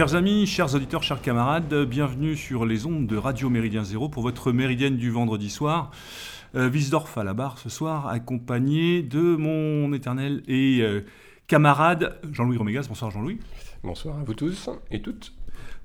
[0.00, 4.22] Chers amis, chers auditeurs, chers camarades, bienvenue sur les ondes de Radio Méridien Zéro pour
[4.22, 5.90] votre méridienne du vendredi soir.
[6.54, 11.02] Euh, Wiesdorf à la barre ce soir, accompagné de mon éternel et euh,
[11.48, 12.86] camarade Jean-Louis Romégas.
[12.88, 13.40] Bonsoir Jean-Louis.
[13.82, 15.34] Bonsoir à vous tous et toutes.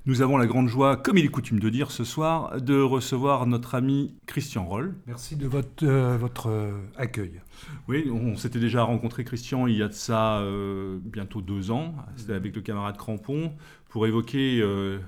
[0.06, 3.44] Nous avons la grande joie, comme il est coutume de dire ce soir, de recevoir
[3.44, 4.94] notre ami Christian Roll.
[5.08, 7.40] Merci de votre, euh, votre euh, accueil.
[7.88, 11.96] Oui, on s'était déjà rencontré, Christian, il y a de ça euh, bientôt deux ans.
[12.14, 13.52] C'était avec le camarade Crampon
[13.96, 14.62] pour évoquer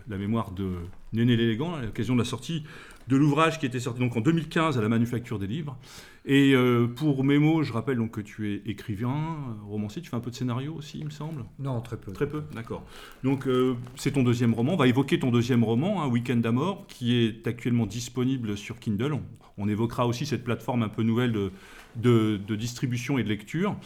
[0.09, 0.77] la mémoire de
[1.13, 2.65] Néné l'élégant à l'occasion de la sortie
[3.07, 5.77] de l'ouvrage qui était sorti donc en 2015 à la Manufacture des Livres.
[6.27, 10.17] Et euh, pour Mémo, je rappelle donc que tu es écrivain, euh, romancier, tu fais
[10.17, 11.45] un peu de scénario aussi, il me semble?
[11.59, 12.13] Non, très peu.
[12.13, 12.85] Très peu, d'accord.
[13.25, 16.53] Donc euh, c'est ton deuxième roman, on va évoquer ton deuxième roman, un Week-end à
[16.53, 19.19] mort, qui est actuellement disponible sur Kindle.
[19.57, 21.51] On, évoquera aussi cette plateforme un peu nouvelle de,
[21.97, 23.77] de, distribution et de lecture.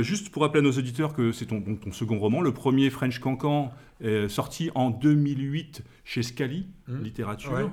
[0.00, 3.18] juste pour rappeler à nos auditeurs que c'est ton, ton, second roman, le premier French
[3.18, 3.72] Cancan,
[4.28, 7.02] sorti en 2008 chez Scali mmh.
[7.02, 7.70] Littérature.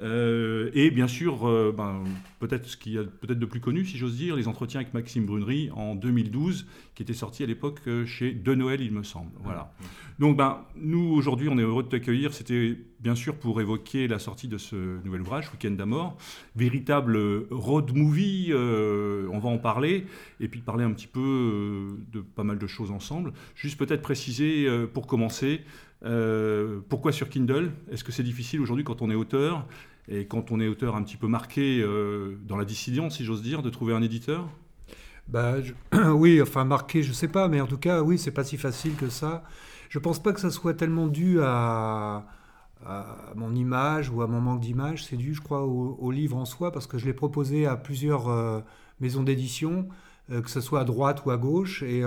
[0.00, 2.02] Euh, et bien sûr, euh, ben,
[2.40, 4.92] peut-être ce qu'il y a peut-être de plus connu, si j'ose dire, les entretiens avec
[4.92, 9.04] Maxime Brunery en 2012, qui était sorti à l'époque euh, chez De Noël, il me
[9.04, 9.30] semble.
[9.44, 9.72] Voilà.
[10.18, 12.34] Donc, ben, nous aujourd'hui, on est heureux de t'accueillir.
[12.34, 16.16] C'était bien sûr pour évoquer la sortie de ce nouvel ouvrage, Weekend à mort,
[16.56, 17.16] véritable
[17.50, 18.52] road movie.
[18.54, 20.06] on va en parler
[20.40, 23.32] et puis parler un petit peu de pas mal de choses ensemble.
[23.54, 25.60] Juste peut-être préciser pour commencer.
[26.04, 27.72] Euh, pourquoi sur Kindle?
[27.90, 29.66] Est-ce que c'est difficile aujourd'hui quand on est auteur?
[30.06, 33.42] Et quand on est auteur un petit peu marqué euh, dans la dissidence, si j'ose
[33.42, 34.48] dire, de trouver un éditeur?
[35.28, 35.54] Bah,
[36.12, 38.94] Oui, enfin marqué, je sais pas, mais en tout cas, oui, c'est pas si facile
[38.96, 39.44] que ça.
[39.88, 42.26] Je pense pas que ça soit tellement dû à,
[43.34, 46.70] mon image ou à mon manque d'image, c'est dû, je crois, au, livre en soi,
[46.70, 48.60] parce que je l'ai proposé à plusieurs euh,
[49.00, 49.88] maisons d'édition,
[50.28, 52.02] que ce soit à droite ou à gauche, et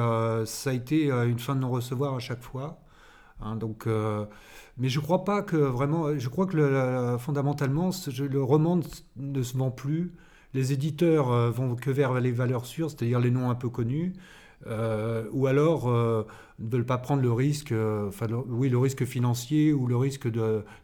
[0.46, 2.80] ça a été une fin de non-recevoir à chaque fois.
[3.42, 4.26] Hein, donc, euh,
[4.78, 6.18] mais je crois pas que vraiment.
[6.18, 8.80] Je crois que fondamentalement, le roman
[9.16, 10.14] ne se vend plus.
[10.54, 14.14] Les éditeurs euh, vont que vers les valeurs sûres, c'est-à-dire les noms un peu connus.
[14.66, 17.74] Euh, ou alors ne veulent pas prendre le risque,
[18.08, 20.28] enfin, oui, le risque financier ou le risque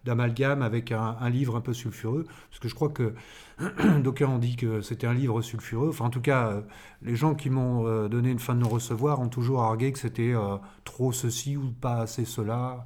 [0.06, 2.26] d'amalgame avec un, un, livre un peu sulfureux.
[2.50, 3.14] Parce que je crois que
[4.02, 5.90] d'aucuns ont dit que c'était un livre sulfureux.
[5.90, 6.62] Enfin, en tout cas, euh,
[7.02, 10.34] les gens qui m'ont euh, donné une fin de non-recevoir ont toujours argué que c'était
[10.34, 12.86] euh, trop ceci ou pas assez cela.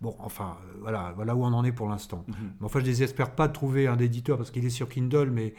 [0.00, 2.24] Bon, enfin, voilà, voilà où on en est pour l'instant.
[2.28, 2.34] Mhm.
[2.60, 5.30] Mais enfin, je ne désespère pas de trouver un éditeur parce qu'il est sur Kindle,
[5.32, 5.54] mais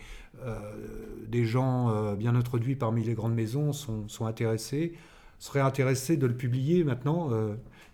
[1.27, 4.93] des gens bien introduits parmi les grandes maisons sont, sont, intéressés,
[5.39, 7.31] seraient intéressés de le publier maintenant.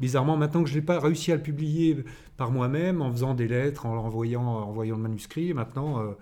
[0.02, 2.04] bizarrement, maintenant que je n'ai pas réussi à le publier
[2.36, 6.14] par moi-même, en faisant des lettres, en envoyant, en envoyant le manuscrit, maintenant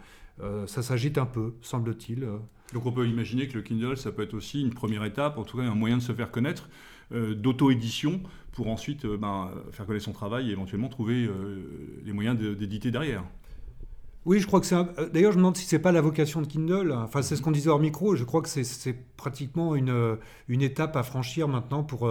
[0.44, 2.28] euh, ça s'agite un peu, semble-t-il.
[2.74, 5.44] Donc on peut imaginer que le Kindle, ça peut être aussi une première étape, en
[5.44, 6.70] tout cas un moyen de se faire connaître, euh,
[7.12, 8.22] d'auto-édition,
[8.54, 11.30] pour ensuite euh, ben, faire connaître son travail et éventuellement trouver
[12.04, 13.24] les moyens d'éditer derrière.
[14.24, 14.76] Oui, je crois que c'est.
[15.12, 16.92] D'ailleurs, je me demande si c'est pas la vocation de Kindle.
[16.92, 18.16] Enfin, c'est ce qu'on disait hors micro.
[18.16, 20.18] Je crois que c'est pratiquement une,
[20.48, 22.08] étape à franchir maintenant pour.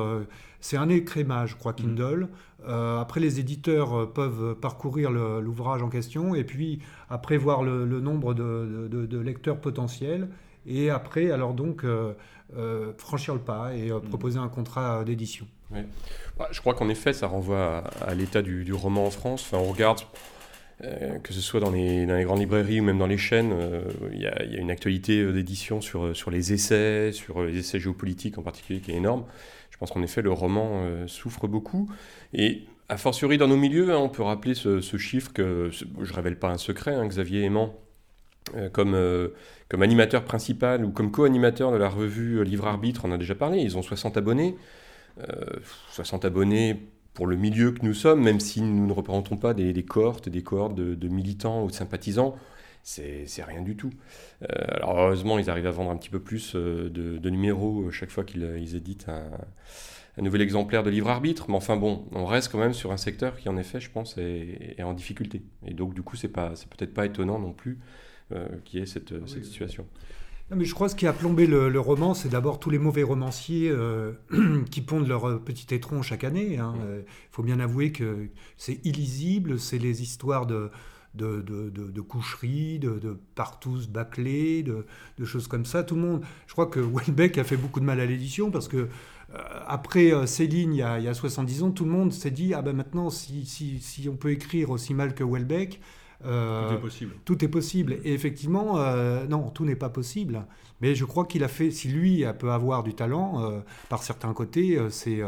[0.61, 2.29] c'est un écrémage, je crois, Kindle.
[2.67, 7.87] Euh, après, les éditeurs euh, peuvent parcourir l'ouvrage en question et puis après voir le,
[8.01, 10.29] nombre de, lecteurs potentiels
[10.67, 12.13] et après, alors donc, euh,
[12.99, 14.01] franchir le pas et mm.
[14.03, 15.47] proposer un contrat d'édition.
[16.39, 19.43] Bah, je crois qu'en effet, ça renvoie à, l'état du, roman en France.
[19.47, 20.01] Enfin, on regarde,
[20.81, 23.55] que ce soit dans les, dans les, grandes librairies ou même dans les chaînes,
[24.13, 28.43] il y, a une actualité d'édition sur, sur les essais, sur les essais géopolitiques en
[28.43, 29.25] particulier, qui est énorme.
[29.81, 31.91] Je pense qu'en effet, le roman euh, souffre beaucoup.
[32.35, 36.13] Et a fortiori, dans nos milieux, hein, on peut rappeler ce, chiffre que, je ne
[36.13, 37.90] révèle pas un secret, hein, Xavier Aimant, euh,
[38.73, 39.29] comme, euh,
[39.69, 43.59] comme animateur principal ou comme co-animateur de la revue Livre Arbitre, on a déjà parlé,
[43.59, 44.57] ils ont 60 abonnés.
[45.91, 46.81] 60 abonnés
[47.13, 50.29] pour le milieu que nous sommes, même si nous ne représentons pas des, des cohortes,
[50.31, 52.37] des cohortes de militants ou de sympathisants,
[52.83, 53.91] c'est rien du tout.
[54.43, 57.91] Euh, alors heureusement, ils arrivent à vendre un petit peu plus euh, de, numéros euh,
[57.91, 61.47] chaque fois qu'ils éditent un, nouvel exemplaire de livre arbitre.
[61.49, 64.17] Mais enfin bon, on reste quand même sur un secteur qui en effet, je pense,
[64.19, 65.43] est, en difficulté.
[65.67, 67.79] Et donc du coup, c'est peut-être pas étonnant non plus
[68.65, 69.87] qu'il y ait cette, cette situation.
[70.55, 73.03] mais je crois que ce qui a plombé le, roman, c'est d'abord tous les mauvais
[73.03, 73.73] romanciers
[74.71, 76.59] qui pondent leur petit étron chaque année.
[76.59, 76.75] Hein.
[76.99, 80.71] Il faut bien avouer que c'est illisible, c'est les histoires de,
[81.15, 84.85] de, de, de, coucheries, de, de partous bâclés, de,
[85.25, 85.83] choses comme ça.
[85.83, 88.69] Tout le monde, je crois que Welbeck a fait beaucoup de mal à l'édition parce
[88.69, 88.77] que
[89.35, 92.13] euh, après euh, Céline, il y, a, il y, a, 70 ans, tout le monde
[92.13, 95.81] s'est dit ah ben maintenant, si, si, si, on peut écrire aussi mal que Welbeck,
[96.25, 97.15] euh, tout est possible.
[97.25, 97.99] Tout est possible.
[98.05, 98.79] Et effectivement,
[99.29, 100.45] non, tout n'est pas possible.
[100.81, 104.79] Mais je crois qu'il a fait, si lui peut avoir du talent, par certains côtés,
[104.91, 105.21] c'est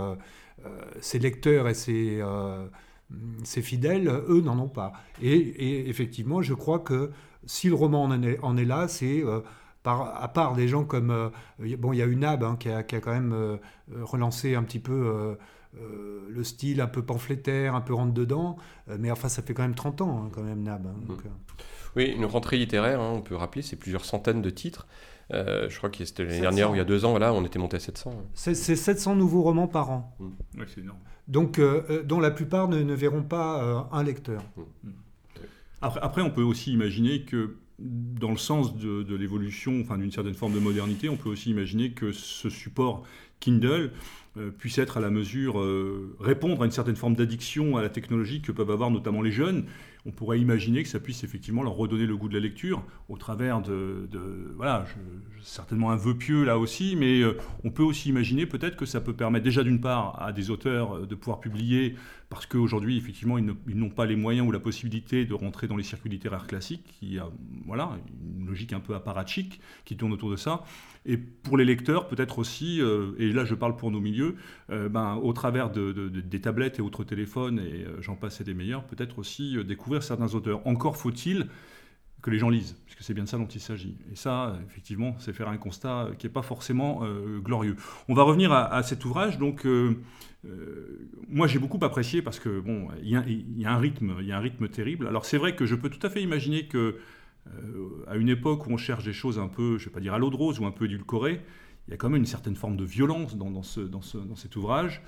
[1.00, 2.22] ses lecteurs et ses,
[3.44, 4.92] ses fidèles, eux, n'en ont pas.
[5.22, 7.10] Et, effectivement, je crois que
[7.46, 9.22] si le roman en est, en est là, c'est
[9.84, 11.10] à part des gens comme...
[11.10, 11.28] Euh,
[11.78, 13.56] bon, il y a UNAB hein, qui, a, qui, a, quand même euh,
[14.02, 15.36] relancé un petit peu
[15.80, 18.56] euh, le style un peu pamphlétaire, un peu rentre-dedans,
[18.98, 20.86] mais enfin, ça fait quand même 30 ans, hein, quand même, NAB.
[20.86, 21.14] Hein, mmh.
[21.96, 24.86] oui, une rentrée littéraire, on peut rappeler, c'est plusieurs centaines de titres.
[25.30, 27.58] je crois que c'était l'année dernière ou il y a deux ans, voilà, on était
[27.58, 28.12] monté à 700.
[28.34, 30.16] C'est 700 nouveaux romans par an.
[30.18, 30.62] Mmh.
[30.68, 30.98] c'est énorme.
[31.28, 31.60] Donc,
[32.04, 34.42] dont la plupart ne, ne verront pas un lecteur.
[34.56, 34.90] Mmh.
[35.82, 40.34] Après, après, on peut aussi imaginer que dans le sens de, l'évolution, enfin d'une certaine
[40.34, 43.04] forme de modernité, on peut aussi imaginer que ce support
[43.40, 43.88] Kindle euh,
[44.58, 48.40] puisse être à la mesure, euh, répondre à une certaine forme d'addiction à la technologie
[48.40, 49.66] que peuvent avoir notamment les jeunes.
[50.06, 53.16] On pourrait imaginer que ça puisse effectivement leur redonner le goût de la lecture au
[53.18, 54.08] travers de,
[54.56, 54.86] voilà,
[55.42, 59.00] certainement un vœu pieux là aussi, mais euh, on peut aussi imaginer peut-être que ça
[59.00, 61.94] peut permettre déjà d'une part à des auteurs de pouvoir publier
[62.30, 65.82] parce qu'aujourd'hui, effectivement, ils n'ont pas les moyens ou la possibilité de rentrer dans les
[65.82, 66.94] circuits littéraires classiques.
[67.02, 67.28] Y a
[67.66, 67.90] voilà,
[68.38, 70.64] une logique un peu apparatchique qui tourne autour de ça.
[71.04, 74.36] Et pour les lecteurs, peut-être aussi, euh, et là je parle pour nos milieux,
[74.70, 78.44] euh, ben, au travers de, des tablettes et autres téléphones, et euh, j'en passe et
[78.44, 80.64] des meilleurs, peut-être aussi découvrir certains auteurs.
[80.66, 81.48] Encore faut-il
[82.22, 83.96] que les gens lisent, puisque c'est bien de ça dont il s'agit.
[84.12, 87.02] Et ça, effectivement, c'est faire un constat qui n'est pas forcément
[87.40, 87.74] glorieux.
[88.06, 89.66] On va revenir à, cet ouvrage, donc
[91.28, 93.12] moi, j'ai beaucoup apprécié parce que bon, il
[93.66, 95.08] a un rythme, il y a un rythme terrible.
[95.08, 96.96] Alors c'est vrai que je peux tout à fait imaginer que
[97.48, 100.14] euh, à une époque où on cherche des choses un peu, je vais pas dire
[100.14, 101.40] à l'eau de rose ou un peu édulcorées,
[101.88, 104.36] il y a quand même une certaine forme de violence dans, ce, dans, ce, dans
[104.36, 105.02] cet ouvrage.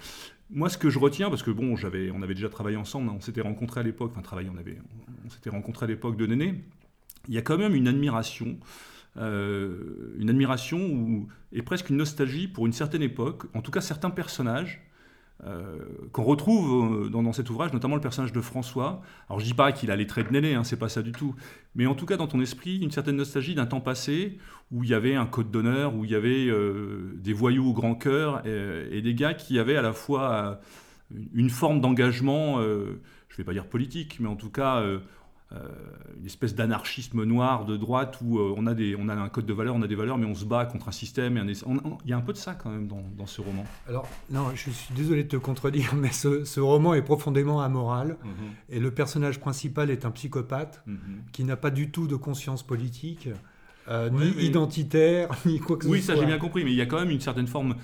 [0.50, 3.40] Moi, ce que je retiens, parce que bon, on avait déjà travaillé ensemble, on s'était
[3.40, 4.78] rencontrés à l'époque, enfin travaillé, on avait,
[5.24, 6.64] on s'était rencontrés à l'époque de Néné.
[7.28, 8.58] Il y a quand même une admiration.
[9.16, 14.10] Euh, une admiration et presque une nostalgie pour une certaine époque, en tout cas certains
[14.10, 14.84] personnages
[15.44, 15.78] euh,
[16.12, 19.02] qu'on retrouve euh, dans, cet ouvrage, notamment le personnage de François.
[19.28, 21.12] Alors je dis pas qu'il a les traits de Néné, hein, c'est pas ça du
[21.12, 21.34] tout,
[21.74, 24.38] mais en tout cas dans ton esprit, une certaine nostalgie d'un temps passé
[24.70, 27.72] où il y avait un code d'honneur, où il y avait euh, des voyous au
[27.72, 30.60] grand cœur et, des gars qui avaient à la fois
[31.34, 32.60] une forme d'engagement,
[33.34, 35.00] je vais pas dire politique, mais en tout cas euh,
[36.24, 39.46] une espèce d'anarchisme noir de droite où euh, on, a des, on a un code
[39.46, 41.36] de valeurs, on a des valeurs, mais on se bat contre un système.
[41.36, 41.52] Et
[42.04, 43.64] il y a un peu de ça quand même dans, dans, ce roman.
[43.88, 48.16] Alors, non, je suis désolé de te contredire, mais ce, ce roman est profondément amoral.
[48.24, 48.30] Mhm.
[48.70, 50.98] Et le personnage principal est un psychopathe mhm.
[51.32, 53.28] qui n'a pas du tout de conscience politique.
[53.88, 55.96] Euh, ni identitaire, ni quoi que ce soit.
[55.98, 57.74] Oui, ça j'ai bien compris, mais il y a quand même une certaine forme euh,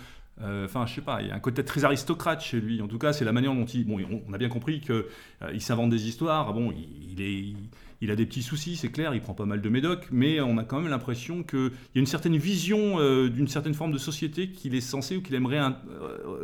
[0.42, 2.80] enfin, je sais pas, il y a un côté très aristocrate chez lui.
[2.80, 3.84] En tout cas, c'est la manière dont il.
[3.84, 3.98] Bon,
[4.28, 5.04] on a bien compris qu'il
[5.42, 6.52] euh, s'invente des histoires.
[6.52, 7.54] Bon, il, est,
[8.00, 10.58] il, a des petits soucis, c'est clair, il prend pas mal de médocs, mais on
[10.58, 13.98] a quand même l'impression qu'il y a une certaine vision euh, d'une certaine forme de
[13.98, 15.60] société qu'il est censé ou qu'il aimerait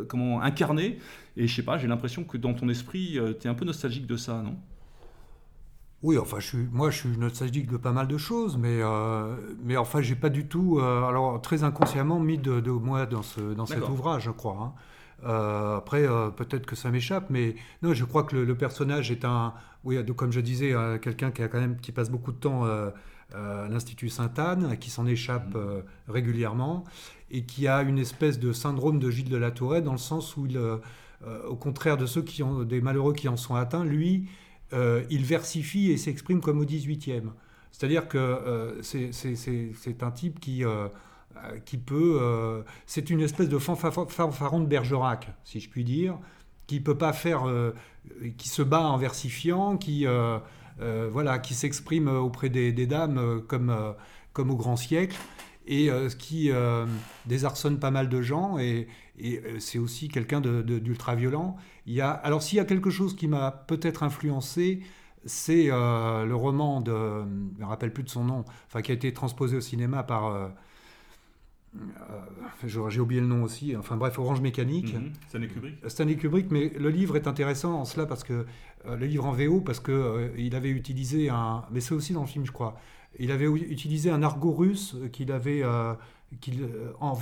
[0.09, 0.99] comment, incarner.
[1.37, 4.07] Et je sais pas, j'ai l'impression que dans ton esprit, tu es un peu nostalgique
[4.07, 4.57] de ça, non?
[6.03, 9.35] Oui, enfin, je suis, moi, je suis nostalgique de pas mal de choses, mais, euh,
[9.63, 13.41] mais enfin, j'ai pas du tout, euh, alors très inconsciemment, mis de, moi dans, ce,
[13.41, 14.59] dans cet ouvrage, je crois.
[14.61, 14.73] Hein.
[15.25, 19.55] Euh, après, peut-être que ça m'échappe, mais non, je crois que le, personnage est un,
[19.85, 23.69] oui, comme je disais, quelqu'un qui a quand même, qui passe beaucoup de temps à
[23.69, 26.13] l'Institut Sainte-Anne, qui s'en échappe mmh.
[26.13, 26.85] régulièrement,
[27.31, 30.37] et qui a une espèce de syndrome de Gilles de la Tourette, dans le sens
[30.37, 30.61] où il,
[31.49, 34.29] au contraire de ceux qui ont, des malheureux qui en sont atteints, lui,
[34.73, 37.31] euh, il versifie et s'exprime comme au 18e.
[37.71, 40.89] C'est-à-dire que euh, c'est un type qui, euh,
[41.65, 42.65] qui peut...
[42.87, 46.19] c'est une espèce de fanfaron de Bergerac, si je puis dire,
[46.67, 47.45] qui peut pas faire...
[48.39, 50.07] qui se bat en versifiant, qui,
[50.79, 53.95] voilà, qui s'exprime auprès des, dames comme,
[54.33, 55.17] comme au grand siècle,
[55.67, 56.51] et ce qui
[57.27, 58.87] désarçonne pas mal de gens, et,
[59.19, 61.57] et c'est aussi quelqu'un d'ultra violent.
[61.87, 64.81] Il y a, alors s'il y a quelque chose qui m'a peut-être influencé,
[65.27, 68.95] c'est euh, le roman de, je me rappelle plus de son nom, enfin qui a
[68.95, 70.49] été transposé au cinéma par, euh,
[71.77, 74.95] euh, j'ai oublié le nom aussi, enfin bref, Orange Mécanique.
[74.95, 75.13] Mhm.
[75.29, 75.75] Stanley Kubrick.
[75.89, 78.47] Stanley Kubrick, mais le livre est intéressant en cela parce que
[78.87, 82.29] le livre en VO parce que il avait utilisé un, mais c'est aussi dans le
[82.29, 82.79] film je crois,
[83.19, 85.63] il avait utilisé un argot russe qu'il avait,
[86.41, 86.69] qu'il,
[87.01, 87.19] en,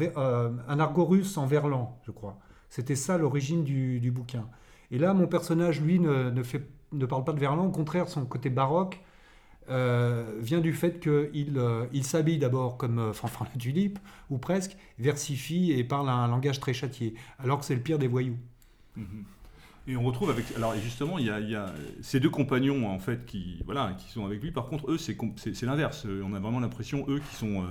[0.68, 2.38] un argot russe en verlan, je crois.
[2.74, 4.48] C'était ça l'origine du, bouquin.
[4.90, 7.66] Et là, mon personnage, lui, ne, fait, ne parle pas de Verlan.
[7.66, 9.00] Au contraire, son côté baroque
[9.70, 14.38] euh, vient du fait qu'il euh, il s'habille d'abord comme euh, Fanfan la Tulipe, ou
[14.38, 18.36] presque, versifie et parle un langage très châtié, alors que c'est le pire des voyous.
[18.98, 19.24] Mm-hmm.
[19.86, 20.46] Et on retrouve avec.
[20.56, 21.66] Alors, justement, il y, a,
[22.00, 24.50] ces deux compagnons, en fait, qui, voilà, qui sont avec lui.
[24.50, 26.06] Par contre, eux, c'est l'inverse.
[26.24, 27.64] On a vraiment l'impression, eux, qui sont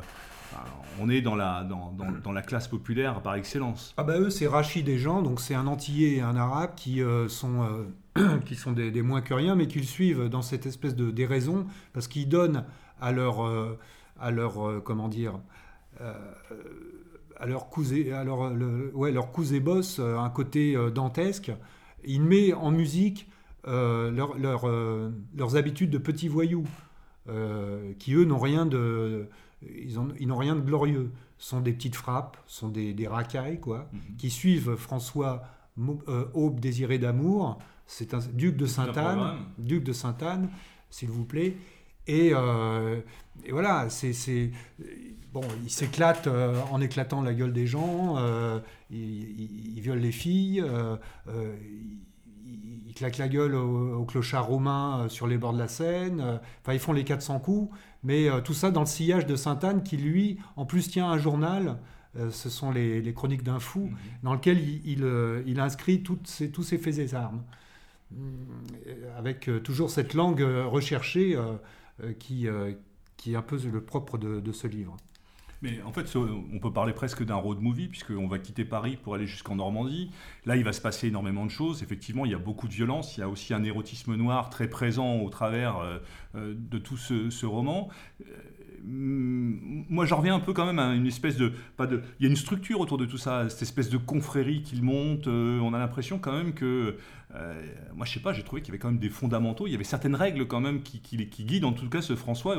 [1.00, 1.92] on est dans la, dans,
[2.24, 3.94] dans, la classe populaire par excellence.
[3.98, 7.02] Ah bah eux, c'est Rachid des gens, donc c'est un Antillais et un Arabe qui
[7.28, 7.88] sont,
[8.46, 11.66] qui sont des, moins que rien, mais qui le suivent dans cette espèce de déraison,
[11.94, 12.66] parce qu'ils donnent
[13.02, 13.42] à leur,
[14.20, 15.40] à leur comment dire,
[16.00, 18.52] à leur cousin, à leur,
[18.94, 21.52] ouais, leur cousin boss un côté dantesque.
[22.06, 23.28] Il met en musique
[23.66, 26.66] euh, leur, euh, leurs habitudes de petits voyous,
[27.30, 29.30] euh, qui eux n'ont rien de,
[29.62, 31.12] ils, ils n'ont rien de glorieux.
[31.38, 34.18] sont des petites frappes, sont des, des racailles, quoi, mhm.
[34.18, 35.44] qui suivent François
[36.34, 37.58] Aube désiré d'amour.
[37.88, 40.50] C'est un duc de Sainte-Anne, duc de Sainte-Anne,
[40.90, 41.56] s'il vous plaît.
[42.06, 44.52] Et, et voilà, c'est
[45.34, 48.18] bon, il s'éclate en éclatant la gueule des gens,
[48.90, 50.64] il, il, viole les filles,
[52.94, 56.22] ils claquent la gueule aux, clochards romains euh, sur les bords de la Seine.
[56.22, 57.76] Euh, enfin, ils font les 400 coups.
[58.04, 61.18] Mais euh, tout ça dans le sillage de Sainte-Anne, qui lui, en plus, tient un
[61.18, 61.80] journal.
[62.30, 63.98] ce sont les, Chroniques d'un fou, mhm.
[64.22, 67.44] dans lequel il, inscrit toutes tous ses faits et armes.
[69.18, 71.36] Avec toujours cette langue recherchée
[72.20, 72.48] qui,
[73.18, 74.96] qui est un peu le propre de ce livre.
[75.64, 79.16] Mais en fait, on peut parler presque d'un road movie, puisqu'on va quitter Paris pour
[79.16, 80.12] aller jusqu'en Normandie.
[80.46, 81.82] Là, il va se passer énormément de choses.
[81.82, 83.16] Effectivement, il y a beaucoup de violence.
[83.16, 86.00] Il y a aussi un érotisme noir très présent au travers euh,
[86.36, 87.88] euh, de tout ce, roman.
[88.86, 89.56] Euh,
[89.90, 92.02] moi, j'en reviens un peu quand même à une espèce de, pas de.
[92.20, 95.28] Il y a une structure autour de tout ça, cette espèce de confrérie qu'il monte.
[95.28, 96.98] on a l'impression quand même que.
[97.96, 99.68] moi, je sais pas, j'ai trouvé qu'il y avait quand même des fondamentaux.
[99.68, 102.16] Il y avait certaines règles quand même qui, qui, qui guident en tout cas ce
[102.16, 102.56] François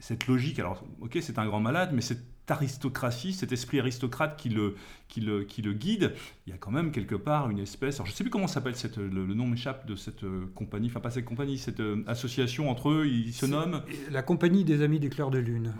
[0.00, 4.48] cette logique, alors ok c'est un grand malade, mais cette aristocratie, cet esprit aristocrate qui
[4.48, 4.76] le,
[5.08, 6.14] qui, le, qui le guide,
[6.46, 8.46] il y a quand même quelque part une espèce, alors je ne sais plus comment
[8.46, 12.02] s'appelle, le, le, nom m'échappe de cette euh, compagnie, enfin pas cette compagnie, cette euh,
[12.06, 13.82] association entre eux, ils se nomment...
[14.10, 15.72] La compagnie des Amis des Clairs de Lune.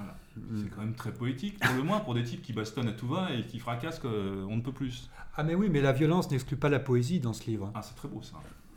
[0.56, 3.08] C'est quand même très poétique, pour le moins, pour des types qui bastonnent à tout
[3.08, 5.10] va et qui fracassent qu'on ne peut plus.
[5.36, 7.72] Ah mais oui, mais la violence n'exclut pas la poésie dans ce livre.
[7.74, 8.36] Ah c'est très beau ça.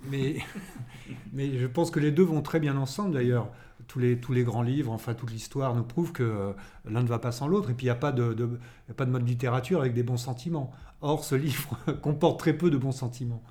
[0.10, 0.38] Mais,
[1.34, 3.52] mais je pense que les deux vont très bien ensemble d'ailleurs
[3.92, 6.54] tous les, grands livres, enfin toute l'histoire nous prouve que euh,
[6.86, 7.70] l'un ne va pas sans l'autre.
[7.70, 8.58] Et puis il n'y a, pas de
[9.06, 10.72] mode littérature avec des bons sentiments.
[11.02, 13.44] Or, ce livre comporte très peu de bons sentiments.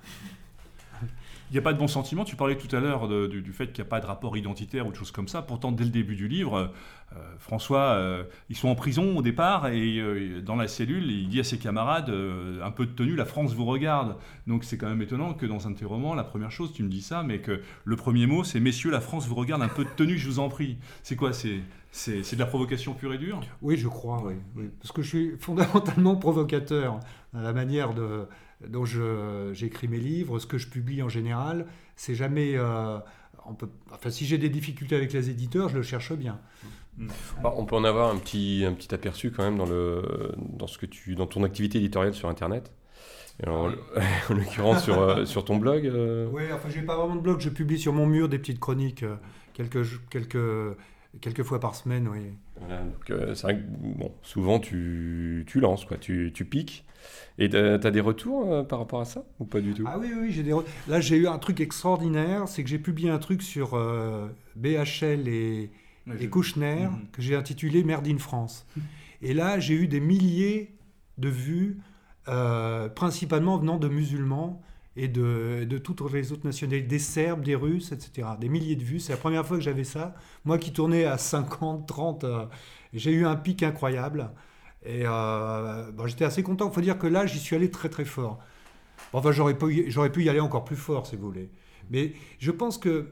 [1.51, 2.23] Il n'y a pas de bons sentiments.
[2.23, 4.91] Tu parlais tout à l'heure du, fait qu'il n'y a pas de rapport identitaire ou
[4.91, 5.41] de choses comme ça.
[5.41, 6.71] Pourtant, dès le début du livre,
[7.13, 11.27] euh, François, euh, ils sont en prison au départ et euh, dans la cellule, il
[11.27, 14.15] dit à ses camarades un peu de tenue, la France vous regarde.
[14.47, 16.83] Donc c'est quand même étonnant que dans un de tes romans, la première chose, tu
[16.83, 19.67] me dis ça, mais que le premier mot, c'est Messieurs, la France vous regarde, un
[19.67, 20.77] peu de tenue, je vous en prie.
[21.03, 21.31] C'est quoi?
[21.33, 23.41] C'est de la provocation pure et dure?
[23.61, 24.23] Oui, je crois,
[24.55, 27.01] oui, Parce que je suis fondamentalement provocateur
[27.33, 28.25] dans la manière de,
[28.67, 31.67] dont j'écris mes livres, ce que je publie en général.
[31.95, 32.59] C'est jamais.
[33.45, 36.39] on peut, enfin, si j'ai des difficultés avec les éditeurs, je le cherche bien.
[37.41, 40.67] Bah, on peut en avoir un petit, un petit aperçu quand même dans, le, dans,
[40.67, 42.71] ce que tu, dans ton activité éditoriale sur Internet.
[43.47, 43.71] en,
[44.29, 45.87] l'occurrence sur, euh, sur ton blog.
[45.87, 46.27] Euh.
[46.31, 49.03] Oui, enfin j'ai pas vraiment de blog, je publie sur mon mur des petites chroniques
[49.03, 49.15] euh,
[49.53, 50.77] quelques, quelques,
[51.19, 52.07] quelques fois par semaine.
[52.07, 52.19] Oui.
[53.07, 56.85] c'est vrai que bon, souvent tu, tu lances, quoi, tu, tu piques.
[57.39, 59.83] Et tu as des retours par rapport à ça ou pas du tout?
[59.87, 60.55] Ah oui, oui, j'ai des
[60.87, 63.71] Là, j'ai eu un truc extraordinaire, c'est que j'ai publié un truc sur
[64.55, 65.71] BHL et,
[66.19, 67.07] et Kouchner, mhm.
[67.11, 68.67] que j'ai intitulé Merde in France.
[69.21, 70.75] Et là, j'ai eu des milliers
[71.17, 71.79] de vues,
[72.27, 74.61] euh, principalement venant de musulmans
[74.95, 78.29] et de, toutes les autres nationalités, des Serbes, des Russes, etc.
[78.39, 78.99] Des milliers de vues.
[78.99, 80.15] C'est la première fois que j'avais ça.
[80.43, 82.45] Moi qui tournais à 50, 30, euh,
[82.93, 84.31] j'ai eu un pic incroyable.
[84.83, 86.69] Et euh, j'étais assez content.
[86.69, 88.39] Il faut dire que là, j'y suis allé très très fort.
[89.13, 91.49] Enfin, j'aurais pu, pu y aller encore plus fort, si vous voulez.
[91.89, 93.07] Mais je pense que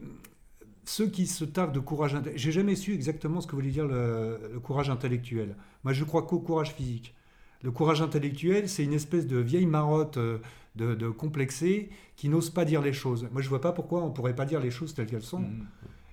[0.86, 3.88] ceux qui se targuent de courage intellectuel, j'ai jamais su exactement ce que voulait dire
[3.88, 5.55] le, courage intellectuel.
[5.83, 7.15] Moi, je crois qu'au courage physique.
[7.62, 10.39] Le courage intellectuel, c'est une espèce de vieille marotte euh,
[10.75, 13.27] de, de complexée qui n'ose pas dire les choses.
[13.31, 15.39] Moi, je vois pas pourquoi on pourrait pas dire les choses telles qu'elles sont.
[15.39, 15.67] Mmh.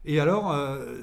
[0.06, 0.94] Et alors, euh,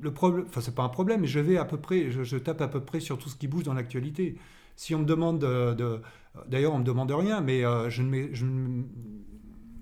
[0.00, 2.60] le problème, enfin, c'est pas un problème, mais je vais à peu près, je, tape
[2.60, 4.36] à peu près sur tout ce qui bouge dans l'actualité.
[4.76, 6.00] Si on me demande de,
[6.48, 8.44] d'ailleurs, on me demande rien, mais euh, je ne je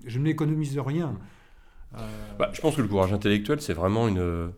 [0.05, 1.17] je ne m'économise rien.
[1.97, 2.07] Euh,
[2.39, 4.51] bah, je pense que le courage intellectuel, c'est vraiment une,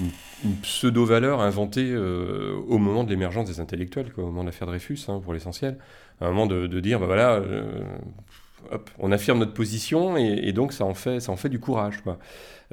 [0.00, 4.98] une, pseudo-valeur inventée euh, au moment de l'émergence des intellectuels, au moment de l'affaire Dreyfus,
[5.08, 5.78] hein, pour l'essentiel.
[6.20, 7.82] À un moment de, dire, bah voilà, euh,
[8.70, 12.02] hop, on affirme notre position et, donc ça en fait, ça en fait du courage.
[12.02, 12.18] Quoi.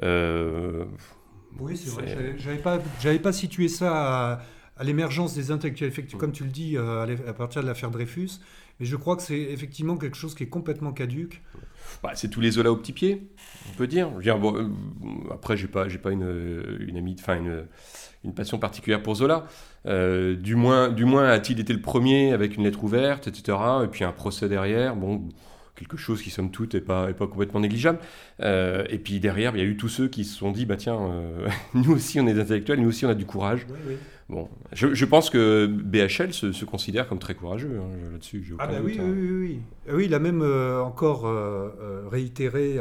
[0.00, 2.34] oui, c'est vrai.
[2.38, 4.40] J'avais pas, j'avais pas situé ça
[4.76, 5.88] à, l'émergence des intellectuels.
[5.88, 8.40] Effectivement, comme tu le dis, à, partir de l'affaire Dreyfus.
[8.78, 11.42] Mais je crois que c'est effectivement quelque chose qui est complètement caduque.
[12.02, 13.28] Bah, c'est tous les Zola au petit pied,
[13.68, 14.10] on peut dire.
[14.20, 14.68] Je bon, euh,
[15.30, 17.66] après, j'ai pas, j'ai pas une, une amie, enfin une,
[18.24, 19.46] une, passion particulière pour Zola.
[19.86, 23.58] Euh, du moins, du moins a-t-il été le premier avec une lettre ouverte, etc.
[23.84, 24.96] Et puis un procès derrière.
[24.96, 25.22] Bon,
[25.76, 27.98] quelque chose qui, somme toute, n'est pas, pas complètement négligeable.
[28.40, 30.76] Euh, et puis derrière, il y a eu tous ceux qui se sont dit, bah
[30.76, 30.98] tiens,
[31.74, 33.66] nous aussi on est intellectuels, nous aussi on a du courage.
[33.86, 33.96] Oui.
[34.30, 38.54] Bon, je, pense que BHL se, considère comme très courageux hein, là-dessus.
[38.60, 40.04] Ah bah oui, oui, oui, oui, oui.
[40.04, 42.78] il a même euh, encore euh, euh, réitéré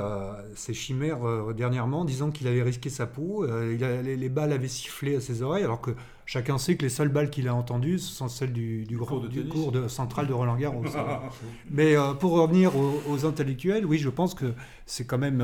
[0.53, 1.19] ses chimères
[1.55, 3.47] dernièrement, disant qu'il avait risqué sa peau.
[3.47, 5.91] Il a, les, balles avaient sifflé à ses oreilles, alors que
[6.27, 9.41] chacun sait que les seules balles qu'il a entendues sont celles du, du, cours, de,
[9.41, 10.83] cours de central de Roland Garros.
[11.71, 14.53] Mais pour revenir aux, intellectuels, oui, je pense que
[14.85, 15.43] c'est quand même...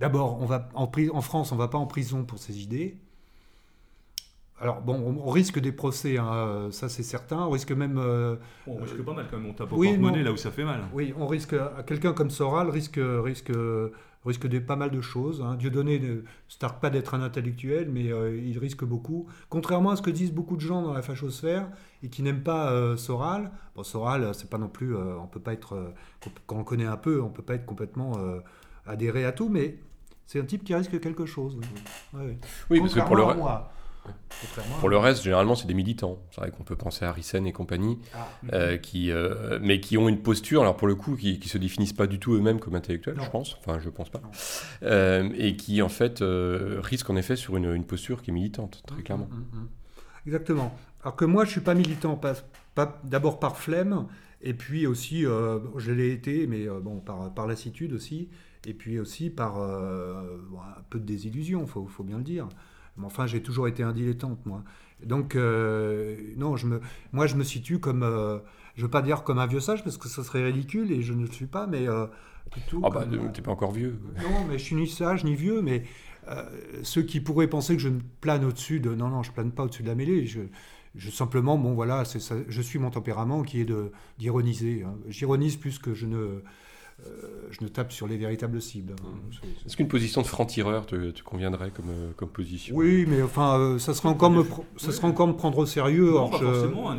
[0.00, 2.96] D'abord, on va en, en France, on ne va pas en prison pour ses idées.
[4.60, 7.38] Alors bon, on, risque des procès, hein, ça c'est certain.
[7.38, 7.98] On risque même.
[7.98, 8.36] Euh,
[8.68, 9.50] on risque pas mal quand même.
[9.50, 10.82] On tape au oui, porte-monnaie là où ça fait mal.
[10.92, 11.56] Oui, on risque.
[11.86, 13.50] Quelqu'un comme Soral risque risque
[14.24, 15.42] risque de pas mal de choses.
[15.42, 15.56] Hein.
[15.56, 19.26] Dieudonné ne se targue pas d'être un intellectuel, mais euh, il risque beaucoup.
[19.48, 21.68] Contrairement à ce que disent beaucoup de gens dans la fachosphère
[22.04, 23.50] et qui n'aiment pas euh, Soral.
[23.74, 24.96] Bon, Soral, c'est pas non plus.
[24.96, 25.92] on peut pas être.
[26.46, 28.12] quand on connaît un peu, on peut pas être complètement
[28.86, 29.78] adhéré à tout, mais
[30.26, 31.58] c'est un type qui risque quelque chose.
[32.14, 32.38] Oui,
[32.70, 33.24] oui parce que pour le.
[34.80, 36.18] Pour le reste, généralement, c'est des militants.
[36.30, 39.96] C'est vrai qu'on peut penser à Rissen et compagnie, ah, euh, qui, euh, mais qui
[39.96, 42.60] ont une posture, alors pour le coup, qui, ne se définissent pas du tout eux-mêmes
[42.60, 43.56] comme intellectuels, je pense.
[43.60, 44.20] Enfin, je pense pas.
[44.82, 48.98] Euh, et qui, en fait, risquent en effet sur une, posture qui est militante, très
[48.98, 49.28] mmh, clairement.
[49.30, 49.68] Mmh, mmh,
[50.26, 50.76] Exactement.
[51.02, 52.34] Alors que moi, je suis pas militant, pas,
[52.74, 54.06] pas d'abord par flemme,
[54.42, 58.28] et puis aussi, je l'ai été, mais bon, par, par lassitude aussi,
[58.66, 62.48] et puis aussi par un peu de désillusion, il faut, faut bien le dire.
[62.96, 64.62] Mais enfin, j'ai toujours été un dilettante, moi.
[65.04, 66.80] Donc, euh, non, je me,
[67.12, 68.38] moi, je me situe comme, euh,
[68.76, 71.02] je ne veux pas dire comme un vieux sage, parce que ce serait ridicule, et
[71.02, 72.06] je ne le suis pas, mais euh,
[72.50, 72.80] plutôt.
[72.84, 73.98] Ah, bah, t'es pas encore vieux.
[74.16, 75.84] Non, mais je suis ni sage, ni vieux, mais
[76.82, 78.94] ceux qui pourraient penser que je plane au-dessus de.
[78.94, 80.26] Non, non, je plane pas au-dessus de la mêlée.
[80.26, 80.40] Je,
[80.94, 83.68] je simplement, bon, voilà, ça, je suis mon tempérament qui est
[84.18, 84.84] d'ironiser.
[84.84, 84.94] Hein.
[85.08, 86.42] J'ironise plus que je ne
[87.50, 88.92] je ne tape sur les véritables cibles.
[88.92, 89.46] Mmh.
[89.66, 92.74] Est-ce qu'une position de franc-tireur te, conviendrait comme, euh, comme position?
[92.74, 94.44] Oui, mais enfin, euh, ça, serait encore me,
[94.76, 96.12] ça serait encore me prendre au sérieux.
[96.12, 96.98] Non, pas forcément, un,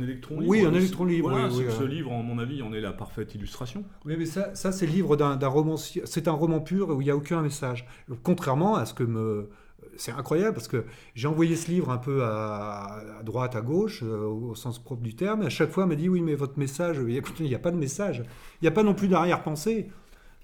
[0.00, 0.50] électron, libre.
[0.50, 1.50] Oui, un électron libre.
[1.50, 3.84] ce livre, en mon avis, en est la parfaite illustration.
[4.04, 6.02] Oui, mais ça, ça c'est le livre d'un romancier.
[6.04, 7.86] C'est un roman pur où il n'y a aucun message.
[8.22, 9.50] Contrairement à ce que me
[9.98, 14.26] c'est incroyable parce que j'ai envoyé ce livre un peu à, droite, à gauche, euh,
[14.26, 15.42] au, sens propre du terme.
[15.42, 17.70] Et à chaque fois, elle m'a dit oui, mais votre message, il n'y a pas
[17.70, 18.22] de message.
[18.60, 19.88] Il n'y a pas non plus d'arrière-pensée.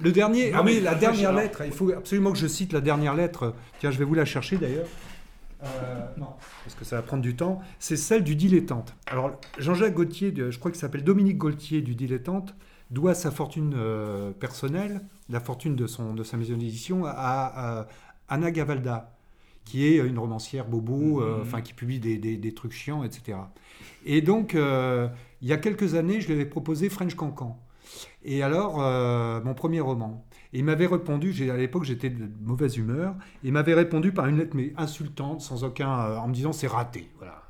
[0.01, 1.63] Le dernier, ah oui, la dernière lettre.
[1.65, 3.55] Il faut absolument que je cite la dernière lettre.
[3.79, 4.87] Tiens, je vais vous la chercher d'ailleurs.
[5.63, 6.31] Euh, non,
[6.65, 7.61] parce que ça va prendre du temps.
[7.79, 8.97] C'est celle du dilettante.
[9.07, 12.55] Alors, Jean-Jacques Gaultier, je crois qu'il s'appelle Dominique Gaultier du dilettante,
[12.91, 17.87] doit sa fortune euh, personnelle, la fortune de, son, de sa maison d'édition, à, à
[18.29, 19.13] Anna Gavalda
[19.65, 21.43] qui est une romancière bobo, euh, mhm.
[21.43, 23.39] enfin qui publie des, des, trucs chiants, etc.
[24.05, 25.09] Et donc, euh,
[25.41, 27.59] il y a quelques années, je lui avais proposé French Cancan.
[28.25, 30.25] Et alors, euh, mon premier roman.
[30.53, 34.39] Et il m'avait répondu, à l'époque j'étais de mauvaise humeur, il m'avait répondu par une
[34.39, 37.09] lettre mais insultante, sans aucun, en me disant c'est raté.
[37.17, 37.43] Voilà.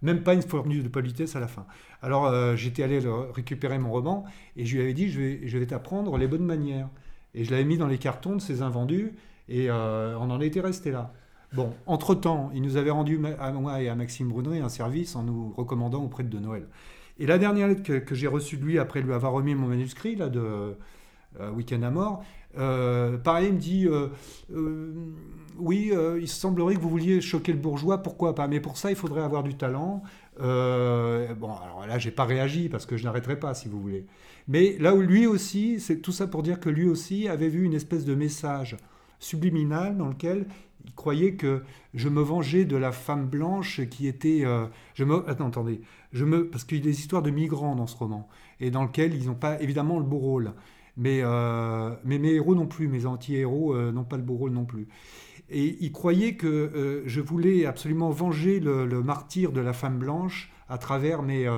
[0.00, 1.66] même pas une formule de politesse à la fin.
[2.00, 3.00] Alors j'étais allé
[3.34, 4.24] récupérer mon roman
[4.56, 6.88] et je lui avais dit je vais, je vais t'apprendre les bonnes manières.
[7.34, 9.12] Et je l'avais mis dans les cartons de ses invendus
[9.50, 11.12] et on en était resté là.
[11.54, 15.22] Bon, entre-temps, il nous avait rendu, à moi et à Maxime Brunry, un service en
[15.22, 16.66] nous recommandant auprès de Noël.
[17.18, 20.14] Et la dernière lettre que, j'ai reçue de lui, après lui avoir remis mon manuscrit
[20.14, 20.76] là, de
[21.40, 22.22] euh, Week-end à mort,
[22.58, 24.08] euh, pareil, il me dit euh,
[25.58, 28.96] Oui, il semblerait que vous vouliez choquer le bourgeois, pourquoi pas Mais pour ça, il
[28.96, 30.02] faudrait avoir du talent.
[30.38, 34.06] bon, alors là, j'ai pas réagi parce que je n'arrêterai pas, si vous voulez.
[34.48, 37.64] Mais là où lui aussi, c'est tout ça pour dire que lui aussi avait vu
[37.64, 38.76] une espèce de message
[39.18, 40.46] subliminal dans lequel
[40.84, 41.62] il croyait que
[41.94, 44.44] je me vengeais de la femme blanche qui était.
[44.44, 45.80] Euh, je me, attends, attendez.
[46.12, 48.28] Je me, parce qu'il y a des histoires de migrants dans ce roman,
[48.60, 50.52] et dans lequel ils n'ont pas évidemment le beau rôle.
[50.96, 54.50] Mais, euh, mais mes héros non plus, mes anti-héros euh, n'ont pas le beau rôle
[54.50, 54.88] non plus.
[55.50, 60.76] Et il croyait que je voulais absolument venger le, martyr de la femme blanche à
[60.76, 61.48] travers mes,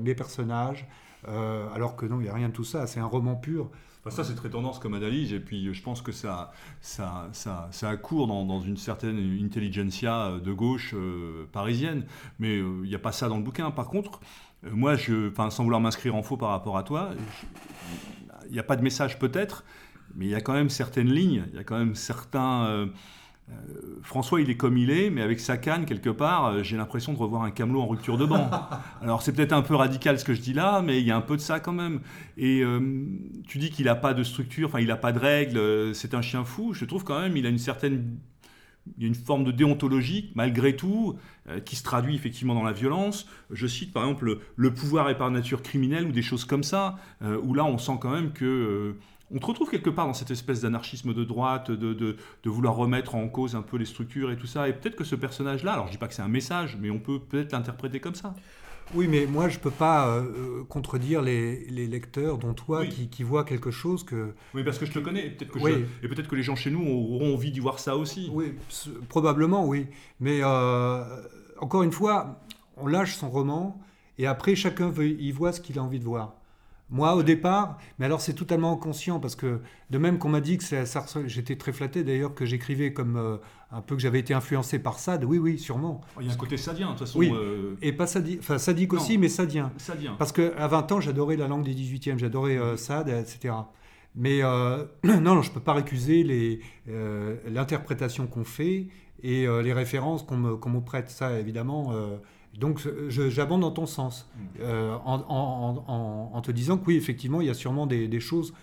[0.00, 0.86] mes personnages,
[1.26, 3.68] alors que non, il n'y a rien de tout ça, c'est un roman pur
[4.08, 8.26] ça, c'est très tendance comme analyse, et puis je pense que ça, ça, ça, accourt
[8.26, 12.06] dans, une certaine intelligentsia de gauche euh, parisienne,
[12.38, 13.70] mais euh, il n'y a pas ça dans le bouquin.
[13.70, 14.20] Par contre,
[14.64, 17.10] euh, moi, je, sans vouloir m'inscrire en faux par rapport à toi,
[18.46, 19.64] il n'y a pas de message peut-être,
[20.14, 22.88] mais il y a quand même certaines lignes, il y a quand même certains
[24.02, 27.18] François, il est comme il est, mais avec sa canne, quelque part, j'ai l'impression de
[27.18, 28.50] revoir un camelot en rupture de banc.
[29.02, 31.16] Alors, c'est peut-être un peu radical ce que je dis là, mais il y a
[31.16, 32.00] un peu de ça quand même.
[32.36, 32.62] Et
[33.46, 36.22] tu dis qu'il n'a pas de structure, enfin, il n'a pas de règles, c'est un
[36.22, 36.72] chien fou.
[36.72, 38.16] Je trouve quand même, il a une certaine
[38.96, 41.16] il y a une forme de déontologie, malgré tout,
[41.48, 43.26] euh, qui se traduit effectivement dans la violence.
[43.50, 46.96] Je cite par exemple le, pouvoir est par nature criminel ou des choses comme ça,
[47.22, 48.96] euh, où là on sent quand même que...
[49.32, 53.14] On te retrouve quelque part dans cette espèce d'anarchisme de droite, de, de, vouloir remettre
[53.14, 54.68] en cause un peu les structures et tout ça.
[54.68, 56.98] Et peut-être que ce personnage-là, alors je dis pas que c'est un message, mais on
[56.98, 58.34] peut peut-être l'interpréter comme ça.
[58.94, 63.22] Oui, mais moi, je ne peux pas euh, euh, contredire les, lecteurs, dont toi, qui,
[63.22, 64.34] voient quelque chose que...
[64.54, 66.82] Oui, parce que je te connais, et peut-être que, peut que les gens chez nous
[66.82, 68.28] auront envie d'y voir ça aussi.
[68.32, 68.52] Oui,
[69.08, 69.86] probablement, oui.
[70.18, 71.04] Mais euh,
[71.60, 72.40] encore une fois,
[72.76, 73.80] on lâche son roman,
[74.18, 76.34] et après, chacun veut, y voit ce qu'il a envie de voir.
[76.90, 80.58] Moi, au départ, mais alors c'est totalement inconscient parce que de même qu'on m'a dit
[80.58, 80.84] que ça,
[81.26, 83.36] j'étais très flatté d'ailleurs que j'écrivais comme euh,
[83.70, 85.24] un peu que j'avais été influencé par Sade.
[85.24, 86.00] Oui, oui, sûrement.
[86.20, 87.18] Il y a un côté sadien, de toute façon.
[87.20, 89.70] Oui, euh, et pas sadique, enfin sadique aussi, mais sadien.
[89.76, 90.16] Sadien.
[90.18, 93.54] Parce qu'à 20 ans, j'adorais la langue des 18e, j'adorais euh, Sade, etc.
[94.16, 94.40] Mais
[95.04, 96.58] non, non, je ne peux pas récuser
[97.46, 98.88] l'interprétation qu'on fait
[99.22, 101.08] et les références qu'on me, me, prête.
[101.08, 101.94] Ça, évidemment
[102.58, 104.40] donc j'abonde dans ton sens, mm.
[104.62, 108.54] euh, en, te disant que oui, effectivement, il y a sûrement des, choses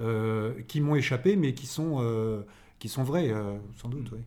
[0.00, 2.42] euh, qui m'ont échappé, mais qui sont, euh,
[2.78, 3.32] qui sont vraies,
[3.76, 4.10] sans doute.
[4.12, 4.18] Oui.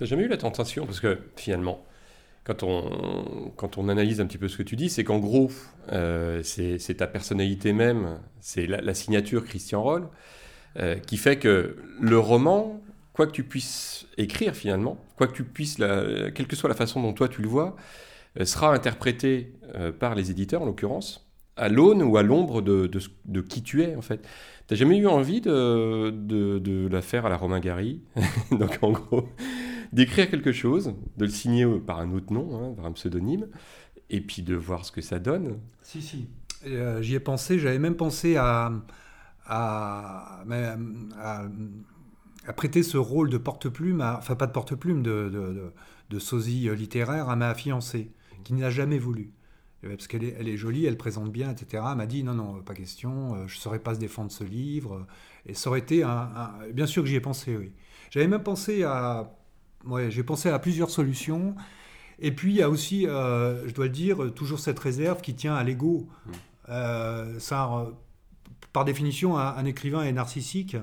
[0.00, 1.84] n'as jamais eu la tentation, parce que finalement,
[2.44, 5.50] quand on, quand on analyse un petit peu ce que tu dis, c'est qu'en gros,
[6.42, 10.08] c'est ta personnalité même, c'est la, signature Christian Roll,
[11.06, 12.82] qui fait que le roman,
[13.14, 17.00] quoi que tu puisses écrire finalement, quoi que tu puisses, quelle que soit la façon
[17.00, 17.74] dont toi tu le vois,
[18.44, 22.90] sera interprété euh, par les éditeurs, en l'occurrence, à l'aune ou à l'ombre de,
[23.24, 24.26] de, qui tu es, en fait.
[24.66, 28.02] T'as jamais eu envie de, de, la faire à la Romain Gary?
[28.50, 29.28] Donc, en gros,
[29.92, 33.48] d'écrire quelque chose, de le signer par un autre nom, hein, par un pseudonyme,
[34.10, 36.28] et puis de voir ce que ça donne Si, si.
[36.66, 38.72] Euh, j'y ai pensé, j'avais même pensé à,
[39.46, 40.44] à,
[41.20, 45.72] à, prêter ce rôle de porte-plume, enfin pas de porte-plume, de, de,
[46.10, 48.10] de, sosie littéraire à ma fiancée
[48.48, 49.32] qui n'a jamais voulu.
[49.84, 51.82] Euh, parce qu'elle est, elle est jolie, elle présente bien, etc.
[51.96, 55.06] M'a dit non, non, pas question, euh, je ne saurais pas se défendre ce livre.
[55.46, 56.30] Et ça aurait été un.
[56.72, 57.72] Bien sûr que j'y ai pensé, oui.
[58.10, 59.34] J'avais même pensé à.
[59.84, 61.54] Ouais, j'ai pensé à plusieurs solutions.
[62.18, 65.34] Et puis il y a aussi, euh, je dois le dire, toujours cette réserve qui
[65.34, 66.08] tient à l'ego.
[66.26, 67.38] Mmh.
[67.38, 67.86] ça,
[68.72, 70.76] par définition, un, un, écrivain est narcissique.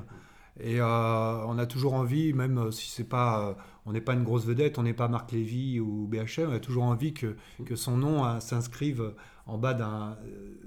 [0.61, 4.77] Et on a toujours envie, même si c'est pas on n'est pas une grosse vedette,
[4.77, 8.25] on n'est pas Marc Lévy ou BHM, on a toujours envie que, que son nom
[8.25, 9.13] euh, s'inscrive
[9.45, 10.13] en bas euh,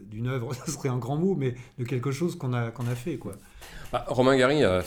[0.07, 2.95] d'une œuvre, ça serait un grand mot, mais de quelque chose qu'on a, qu'on a
[2.95, 3.17] fait.
[3.17, 3.35] Quoi.
[3.93, 4.83] Bah, Romain Gary a,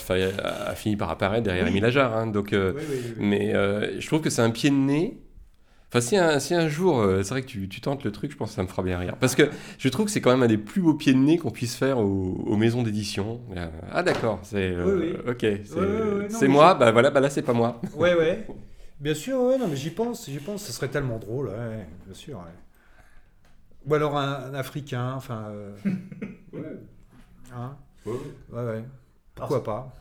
[0.76, 2.74] fini par apparaître derrière Émile Ajar, hein, donc, euh,
[3.18, 3.54] mais
[4.00, 5.18] je trouve que c'est un pied de nez
[5.94, 8.56] Enfin, si un, jour, euh, c'est vrai que tu, tentes le truc, je pense que
[8.56, 9.18] ça me fera bien rire.
[9.20, 11.38] Parce que je trouve que c'est quand même un des plus beaux pieds de nez
[11.38, 13.42] qu'on puisse faire aux, maisons d'édition.
[13.58, 15.46] Euh, ah d'accord, c'est euh, ok,
[16.30, 16.76] c'est moi.
[16.76, 17.82] Bah voilà, bah là c'est pas moi.
[17.96, 18.48] Ouais ouais.
[19.02, 20.64] Bien sûr, ouais, non mais j'y pense, j'y pense.
[20.64, 22.42] Ce serait tellement drôle, ouais, bien sûr.
[23.86, 25.52] Ou alors un, Africain, enfin.
[26.54, 26.62] ouais.
[27.54, 27.76] Hein?
[28.06, 28.14] Ouais.
[28.54, 28.86] Ouais
[29.36, 29.94] Pourquoi pas?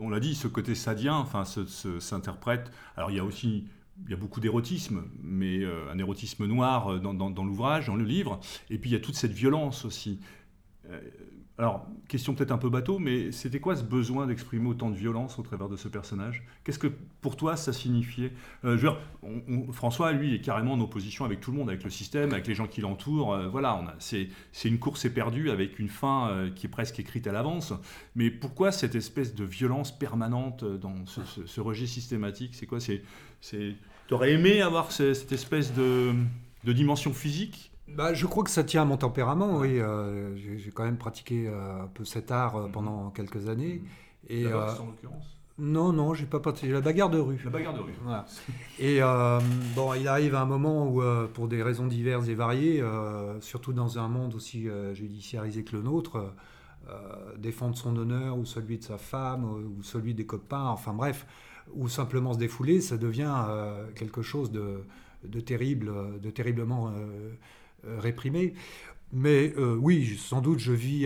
[0.00, 2.70] on l'a dit, ce côté sadien, enfin, s'interprète.
[2.96, 3.66] Alors il y a aussi
[4.04, 8.04] il y a beaucoup d'érotisme, mais euh, un érotisme noir euh, dans, l'ouvrage, dans le
[8.04, 8.40] livre.
[8.70, 10.20] Et puis il y a toute cette violence aussi.
[10.90, 11.00] Euh,
[11.58, 15.38] alors, question peut-être un peu bateau, mais c'était quoi ce besoin d'exprimer autant de violence
[15.38, 16.42] au travers de ce personnage?
[16.64, 16.88] Qu'est-ce que
[17.20, 18.32] pour toi ça signifiait?
[19.70, 22.54] François, lui, est carrément en opposition avec tout le monde, avec le système, avec les
[22.54, 23.36] gens qui l'entourent.
[23.50, 24.28] voilà, c'est
[24.64, 27.74] une course éperdue avec une fin qui est presque écrite à l'avance.
[28.16, 32.54] Mais pourquoi cette espèce de violence permanente dans ce, ce registre systématique?
[32.54, 32.80] C'est quoi?
[34.08, 36.12] Tu aurais aimé avoir cette espèce de,
[36.64, 39.78] dimension physique bah, je crois que ça tient à mon tempérament, oui.
[39.78, 43.82] Euh, j'ai quand même pratiqué euh, un peu cet art euh, pendant quelques années.
[44.28, 45.36] Et, la en l'occurrence?
[45.58, 46.72] Non, non, j'ai pas pratiqué.
[46.72, 47.40] La bagarre de rue.
[47.44, 47.92] La bagarre de rue.
[48.78, 49.00] Et
[49.76, 51.02] bon, il arrive un moment où,
[51.34, 52.82] pour des raisons diverses et variées,
[53.40, 56.32] surtout dans un monde aussi judiciarisé que le nôtre,
[57.36, 61.26] défendre son honneur ou celui de sa femme ou celui des copains, enfin bref,
[61.74, 67.30] ou simplement se défouler, ça devient euh, quelque chose de, terrible, de terriblement euh,
[67.86, 68.54] euh, réprimé.
[69.14, 71.04] Mais oui, sans doute, je vis,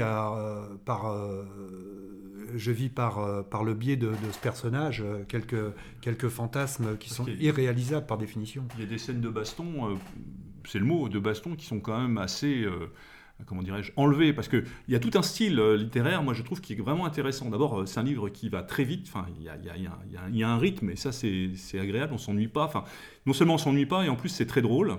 [0.84, 1.12] par,
[2.54, 8.06] je vis par, par le biais de, ce personnage quelques, quelques fantasmes qui sont irréalisables
[8.06, 8.62] par définition.
[8.76, 9.98] Il y a des scènes de baston,
[10.68, 12.64] c'est le mot, de baston, qui sont quand même assez
[13.44, 16.72] comment dirais-je, enlevé, parce qu'il y a tout un style littéraire, moi je trouve, qui
[16.72, 17.50] est vraiment intéressant.
[17.50, 20.42] D'abord, c'est un livre qui va très vite, enfin, il y a, y, a, y
[20.42, 22.64] a, un rythme, et ça c'est agréable, on s'ennuie pas.
[22.64, 22.84] Enfin,
[23.26, 24.98] non seulement on s'ennuie pas, et en plus c'est très drôle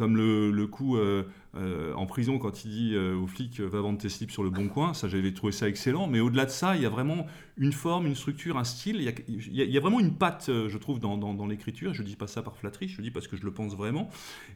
[0.00, 1.24] comme le, coup euh,
[1.56, 4.48] euh, en prison quand il dit euh, aux flics va vendre tes slips sur le
[4.48, 7.26] bon coin, ça j'avais trouvé ça excellent, mais au-delà de ça, il y a vraiment
[7.58, 8.96] une forme, une structure, un style,
[9.28, 12.56] il y a, vraiment une patte, je trouve, dans, l'écriture, je dis pas ça par
[12.56, 14.08] flatterie, je le dis parce que je le pense vraiment,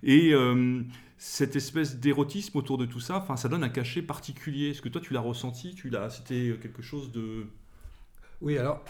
[0.02, 0.32] et
[1.18, 5.02] cette espèce d'érotisme autour de tout ça, ça donne un cachet particulier, est-ce que toi
[5.02, 5.76] tu l'as ressenti,
[6.08, 7.44] c'était quelque chose de...
[8.40, 8.82] Oui, alors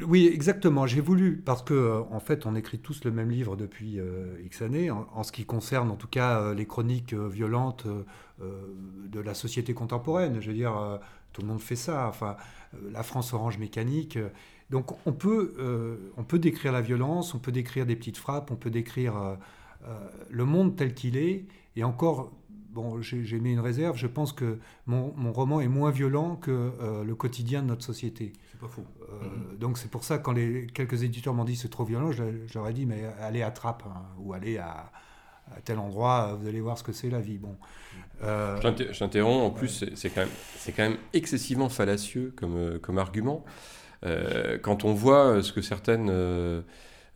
[0.00, 0.86] oui, exactement.
[0.86, 4.40] J'ai voulu, parce que euh, en fait, on écrit tous le même livre depuis euh,
[4.44, 7.86] X années, en, ce qui concerne en tout cas euh, les chroniques violentes
[8.40, 10.40] de la société contemporaine.
[10.40, 10.98] Je veux dire,
[11.32, 12.08] tout le monde fait ça.
[12.08, 12.36] Enfin,
[12.90, 14.18] la France orange mécanique.
[14.70, 15.54] Donc, on peut,
[16.16, 19.36] on peut décrire la violence, on peut décrire des petites frappes, on peut décrire
[20.28, 22.32] le monde tel qu'il est, et encore
[22.70, 23.96] bon, j'ai mis une réserve.
[23.96, 26.72] Je pense que mon, mon roman est moins violent que
[27.06, 28.32] le quotidien de notre société.
[28.64, 32.10] Euh, donc c'est pour ça quand les quelques éditeurs m'ont dit c'est trop violent,
[32.46, 34.90] j'aurais dit mais allez à Trappes hein, ou allez à,
[35.64, 37.36] tel endroit, vous allez voir ce que c'est la vie.
[37.36, 37.56] Bon.
[38.22, 39.44] Euh, je t'interromps.
[39.44, 43.44] En plus, c'est quand même c'est quand même excessivement fallacieux comme euh, comme argument.
[44.62, 46.10] quand on voit ce que certaines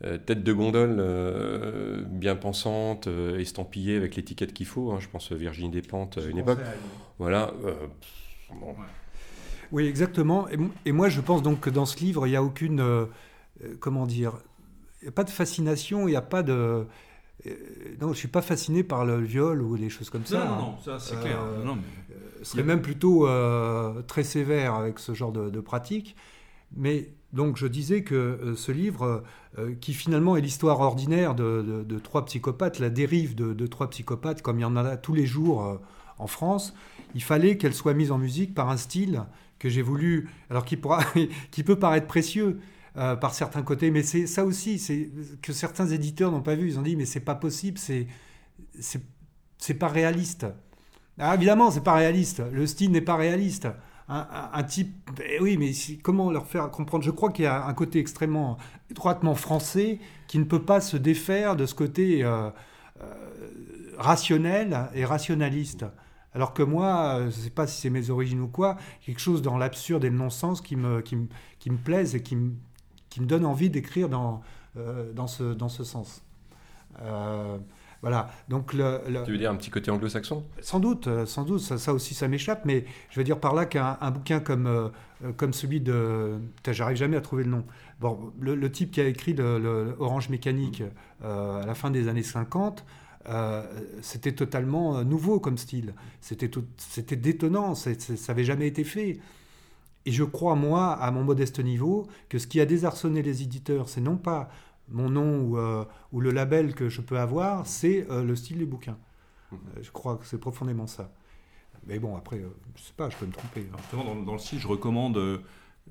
[0.01, 3.07] têtes de gondole bien pensantes,
[3.37, 6.59] estampillées avec l'étiquette qu'il faut, hein, je pense Virginie Despentes à une époque.
[7.19, 7.51] Voilà.
[8.53, 8.75] Bon.
[9.71, 10.47] Oui, exactement.
[10.85, 12.79] Et, moi, je pense donc que dans ce livre, il n'y a aucune.
[12.79, 13.05] Euh,
[13.63, 14.33] euh, comment dire
[15.01, 16.85] Il n'y a pas de fascination, il n'y a pas de.
[17.45, 17.51] Euh,
[18.01, 20.45] non, je ne suis pas fasciné par le viol ou les choses comme ça.
[20.45, 21.39] Non, non, ça c'est clair.
[21.63, 22.43] Non, mais...
[22.43, 23.27] serait même plutôt
[24.07, 26.15] très sévère avec ce genre de, pratique.
[26.75, 29.23] Mais donc je disais que ce livre,
[29.79, 34.63] qui finalement est l'histoire ordinaire de, trois psychopathes, la dérive de, trois psychopathes, comme il
[34.63, 35.79] y en a tous les jours
[36.17, 36.73] en France,
[37.13, 39.23] il fallait qu'elle soit mise en musique par un style
[39.59, 41.03] que j'ai voulu, alors qui, pourra,
[41.51, 42.59] qui peut paraître précieux
[42.97, 45.09] euh, par certains côtés, mais c'est ça aussi, c'est
[45.41, 46.67] que certains éditeurs n'ont pas vu.
[46.67, 48.07] Ils ont dit, mais c'est pas possible, c'est
[49.57, 50.45] c'est pas réaliste.
[51.19, 52.43] Ah, évidemment, c'est pas réaliste.
[52.51, 53.67] Le style n'est pas réaliste.
[54.09, 57.03] Un, type, eh oui, mais comment leur faire comprendre?
[57.03, 58.57] Je crois qu'il y a un côté extrêmement
[58.89, 62.49] étroitement français qui ne peut pas se défaire de ce côté euh,
[63.01, 63.13] euh,
[63.97, 65.85] rationnel et rationaliste.
[66.37, 69.19] Alors que moi, euh, je ne sais pas si c'est mes origines ou quoi, quelque
[69.19, 71.25] chose dans l'absurde et le non-sens qui me, qui, me,
[71.57, 72.51] qui me plaise et qui me,
[73.09, 74.43] qui me donne envie d'écrire dans,
[74.77, 76.21] euh, dans, ce, dans ce sens.
[77.01, 77.57] Euh,
[78.03, 78.29] voilà.
[78.49, 80.43] Donc le, Tu veux dire un petit côté anglo-saxon?
[80.61, 81.61] Sans doute, sans doute.
[81.61, 82.65] Ça, aussi, ça m'échappe.
[82.65, 84.91] Mais je veux dire par là qu'un bouquin comme,
[85.37, 86.37] comme celui de...
[86.69, 87.65] J'arrive jamais à trouver le nom.
[87.99, 90.83] Bon, le, type qui a écrit le, Orange Mécanique
[91.23, 92.85] à la fin des années 50
[93.29, 93.63] euh,
[94.01, 95.93] c'était totalement euh, nouveau comme style.
[96.21, 97.91] C'était, c'était détonnant, ça
[98.27, 99.19] n'avait jamais été fait.
[100.05, 103.89] Et je crois, moi, à mon modeste niveau, que ce qui a désarçonné les éditeurs,
[103.89, 104.49] c'est non pas
[104.89, 105.83] mon nom ou, euh,
[106.17, 108.97] le label que je peux avoir, c'est le style du bouquin.
[109.81, 111.11] Je crois que c'est profondément ça.
[111.85, 112.41] Mais bon, après,
[112.75, 113.67] je sais pas, je peux me tromper.
[113.93, 115.41] dans, dans, le style, je recommande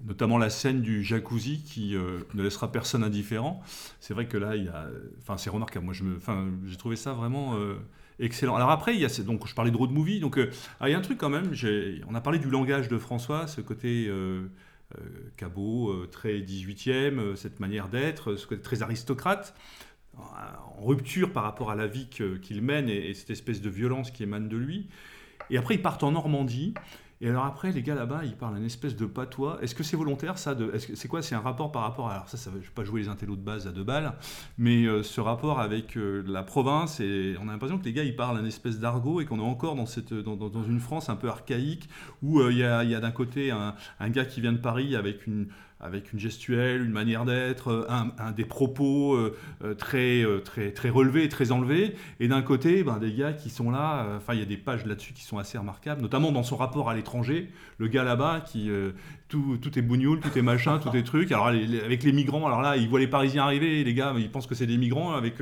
[0.05, 3.63] notamment la scène du jacuzzi qui euh, ne laissera personne indifférent.
[4.01, 4.87] C'est vrai que là, il y a,
[5.21, 5.85] enfin, c'est remarquable.
[5.85, 7.77] Moi, je me, enfin, j'ai trouvé ça vraiment euh,
[8.19, 8.57] excellent.
[8.57, 10.93] Alors après, il y a, donc, je parlais de road movie, donc euh, ah, il
[10.93, 11.53] y a un truc quand même.
[12.09, 14.11] On a parlé du langage de François, ce côté
[15.37, 19.55] cabot, très 18e, cette manière d'être, ce côté très aristocrate
[20.17, 24.11] en rupture par rapport à la vie qu'il mène et, et, cette espèce de violence
[24.11, 24.89] qui émane de lui.
[25.51, 26.75] Et après, ils partent en Normandie.
[27.21, 29.59] Et alors après, les gars là-bas, ils parlent une espèce de patois.
[29.63, 30.55] Est-ce que c'est volontaire ça
[30.95, 32.11] C'est quoi C'est un rapport par rapport.
[32.11, 34.13] Alors ça, ça je vais pas jouer les intellos de base à deux balles,
[34.59, 38.05] mais euh, ce rapport avec euh, la province, et on a l'impression que les gars,
[38.05, 41.17] ils parlent un espèce d'argot et qu'on est encore dans, cette, dans, une France un
[41.17, 41.89] peu archaïque,
[42.23, 45.27] où euh, il y a, d'un côté un, un, gars qui vient de Paris avec
[45.27, 45.49] une,
[45.81, 50.89] avec une gestuelle, une manière d'être, euh, un, des propos euh, euh, très, très, très
[50.89, 54.43] relevés, très enlevés, et d'un côté, ben, des gars qui sont là, enfin il y
[54.43, 57.89] a des pages là-dessus qui sont assez remarquables, notamment dans son rapport à l'étranger, le
[57.89, 58.71] gars là-bas qui,
[59.29, 62.63] tout, tout, est bougnoule, tout est machin, tout est truc, alors avec les migrants, alors
[62.63, 65.35] là, il voit les Parisiens arriver, les gars, ils pensent que c'est des migrants, avec,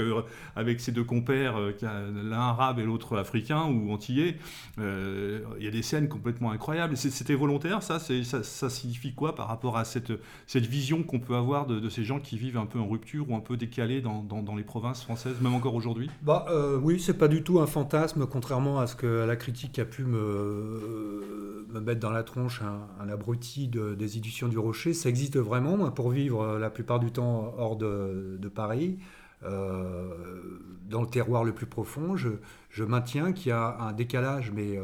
[0.57, 4.37] avec ces deux compères, l'un arabe et l'autre africain ou antillais,
[4.79, 9.77] il y a des scènes complètement incroyables, c'était volontaire, ça, ça, signifie quoi par rapport
[9.77, 10.13] à cette
[10.47, 13.37] cette vision qu'on peut avoir de, ces gens qui vivent un peu en rupture ou
[13.37, 16.11] un peu décalés dans, dans, les provinces françaises, même encore aujourd'hui?
[16.23, 19.79] Bah, euh, Oui, c'est pas du tout un fantasme, contrairement à ce que la critique
[19.79, 24.95] a pu me, me mettre dans la tronche, un, abruti des éditions du Rocher.
[24.95, 28.99] Ça existe vraiment, pour vivre euh, la plupart du temps hors de, Paris.
[29.43, 34.79] dans le terroir le plus profond, je, maintiens qu'il y a un décalage, mais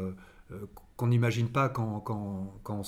[0.97, 2.83] qu'on n'imagine pas quand, quand,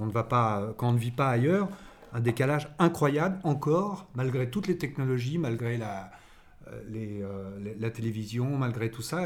[0.00, 1.68] ne va pas, quand on ne vit pas ailleurs,
[2.12, 6.10] un décalage incroyable encore, malgré toutes les technologies, malgré la,
[7.90, 9.20] télévision, malgré tout ça,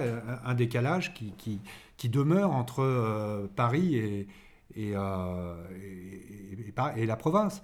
[0.45, 4.29] un décalage qui demeure entre Paris et,
[4.77, 4.95] et,
[6.97, 7.63] et, la province.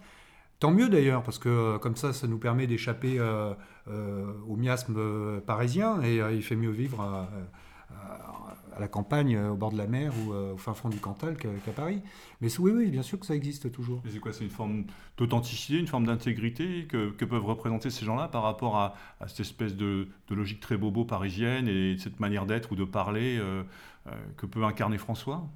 [0.60, 3.54] Tant mieux d'ailleurs, parce que euh, comme ça, ça nous permet d'échapper euh,
[3.86, 7.28] euh, au miasme parisien et il fait mieux vivre à,
[8.80, 12.00] la campagne, au bord de la mer ou au fin fond du Cantal qu'à Paris.
[12.40, 14.02] Mais oui, oui, bien sûr que ça existe toujours.
[14.08, 14.84] c'est quoi C'est une forme
[15.16, 18.94] d'authenticité, une forme d'intégrité que, peuvent représenter ces gens-là par rapport à,
[19.26, 23.40] cette espèce de, logique très bobo parisienne et cette manière d'être ou de parler
[24.36, 25.48] que peut incarner François?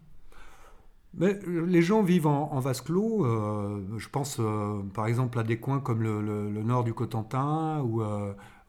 [1.15, 3.25] Mais euh, les gens vivent en, vase clos.
[3.25, 8.03] Euh, je pense euh, par exemple à des coins comme le, nord du Cotentin ou,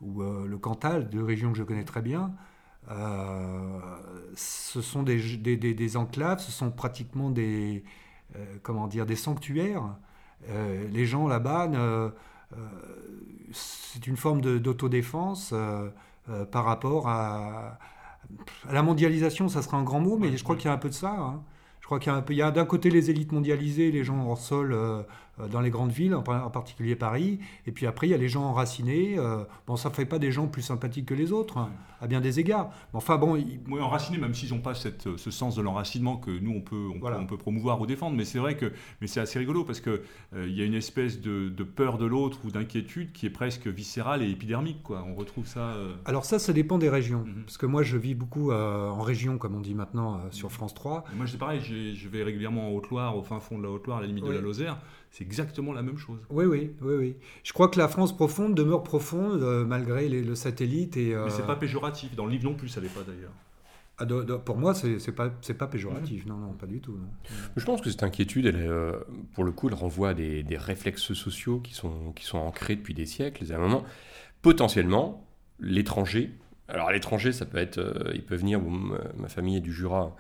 [0.02, 2.34] ou le Cantal, deux régions que je connais très bien.
[4.36, 7.84] ce sont des, des, des, enclaves, ce sont pratiquement des,
[8.62, 9.96] comment dire, des sanctuaires.
[10.50, 11.72] les gens là-bas,
[13.54, 15.54] c'est une forme d'autodéfense
[16.52, 17.80] par rapport à,
[18.68, 19.48] à, la mondialisation.
[19.48, 21.12] Ça sera un grand mot, mais je crois qu'il y a un peu de ça.
[21.12, 21.44] Hein.
[21.84, 25.04] Je crois qu'il y a, d'un côté les élites mondialisées, les gens hors sol euh,
[25.52, 28.44] dans les grandes villes, en, particulier Paris, et puis après il y a les gens
[28.44, 29.16] enracinés.
[29.18, 32.08] Euh, bon, ça ne fait pas des gens plus sympathiques que les autres, hein, à
[32.08, 32.70] bien des égards.
[32.94, 33.34] Mais enfin bon.
[33.34, 36.88] Oui, enracinés, même s'ils n'ont pas cette, ce sens de l'enracinement que nous on peut,
[37.02, 40.02] on, peut, promouvoir ou défendre, mais c'est vrai que mais c'est assez rigolo parce qu'il
[40.36, 44.22] il y a une espèce de, peur de l'autre ou d'inquiétude qui est presque viscérale
[44.22, 44.84] et épidermique.
[44.84, 45.04] Quoi.
[45.08, 45.74] On retrouve ça.
[46.06, 47.24] Alors ça, ça dépend des régions.
[47.26, 47.44] Mhm.
[47.46, 51.06] Parce que moi je vis beaucoup en région, comme on dit maintenant, sur France 3.
[51.16, 54.02] moi c'est pareil, je vais régulièrement en Haute-Loire, au fin fond de la Haute-Loire, à
[54.02, 54.78] la limite de la Lozère.
[55.14, 56.20] C'est exactement la même chose.
[56.30, 57.16] Oui, oui, oui, oui.
[57.44, 60.98] Je crois que la France profonde demeure profonde euh, malgré le satellite.
[60.98, 61.26] Et, euh...
[61.26, 62.16] Mais c'est pas péjoratif.
[62.16, 63.32] Dans le livre non plus, ça l'est pas d'ailleurs.
[64.00, 64.06] Ah,
[64.44, 66.26] pour moi, c'est pas, pas péjoratif.
[66.26, 66.98] Non, non, pas du tout.
[67.56, 68.94] Je pense que cette inquiétude, elle euh,
[69.34, 72.96] pour le coup, elle renvoie à des, réflexes sociaux qui sont, qui sont ancrés depuis
[72.96, 73.52] des siècles.
[73.52, 73.84] à un moment,
[74.42, 75.28] potentiellement,
[75.60, 76.32] l'étranger.
[76.68, 77.78] Alors, l'étranger, ça peut être.
[77.78, 78.60] Euh, il peut venir.
[79.18, 80.16] ma famille est du Jura.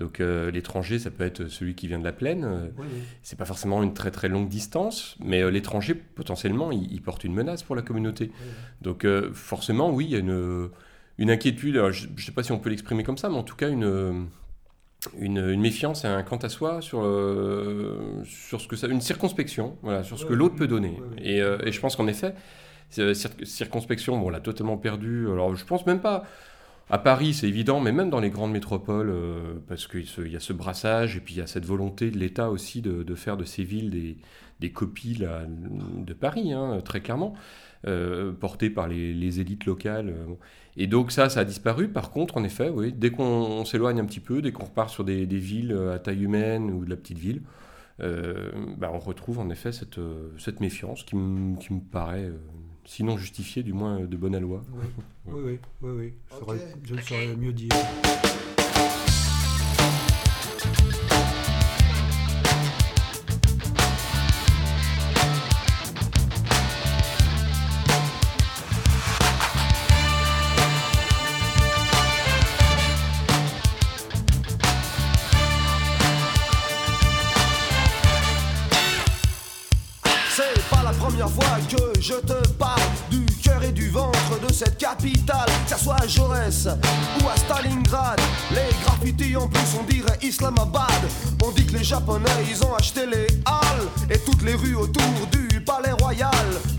[0.00, 2.44] Donc euh, l'étranger, ça peut être celui qui vient de la plaine.
[2.44, 2.84] Euh,
[3.22, 7.34] c'est pas forcément une très très longue distance, mais euh, l'étranger potentiellement, il, porte une
[7.34, 8.32] menace pour la communauté.
[8.80, 10.70] Donc forcément, oui, il y a une,
[11.18, 11.74] une inquiétude.
[11.90, 14.26] je ne sais pas si on peut l'exprimer comme ça, mais en tout cas une
[15.18, 17.00] une, méfiance et un quant à soi sur,
[18.24, 20.98] sur ce que ça, une circonspection, voilà, sur ce que l'autre peut donner.
[21.18, 22.34] Et, et, je pense qu'en effet,
[22.90, 25.26] circonspection, bon, on l'a totalement perdu.
[25.30, 26.24] Alors, je pense même pas.
[26.92, 30.40] À Paris, c'est évident, mais même dans les grandes métropoles, euh, parce qu'il y a
[30.40, 33.44] ce brassage et puis il y a cette volonté de l'État aussi de, faire de
[33.44, 34.18] ces villes
[34.60, 37.34] des, copies de Paris, hein, très clairement,
[37.86, 40.12] euh, portées par les, élites locales.
[40.76, 41.86] Et donc ça, ça a disparu.
[41.86, 45.04] Par contre, en effet, oui, dès qu'on s'éloigne un petit peu, dès qu'on repart sur
[45.04, 47.42] des, villes à taille humaine ou de la petite ville,
[48.00, 52.32] euh, bah, on retrouve en effet cette, méfiance qui me paraît
[52.90, 54.62] sinon justifié, du moins de bonne loi.
[55.26, 56.12] Oui, oui, oui,
[56.48, 57.70] oui, Je, ne saurais mieux dire.
[84.60, 86.68] Cette capitale, que ça soit à Jaurès
[87.22, 88.20] ou à Stalingrad.
[88.50, 91.00] Les graffitis en plus, on dirait Islamabad.
[91.42, 95.02] On dit que les Japonais, ils ont acheté les halles et toutes les rues autour
[95.32, 96.30] du palais royal.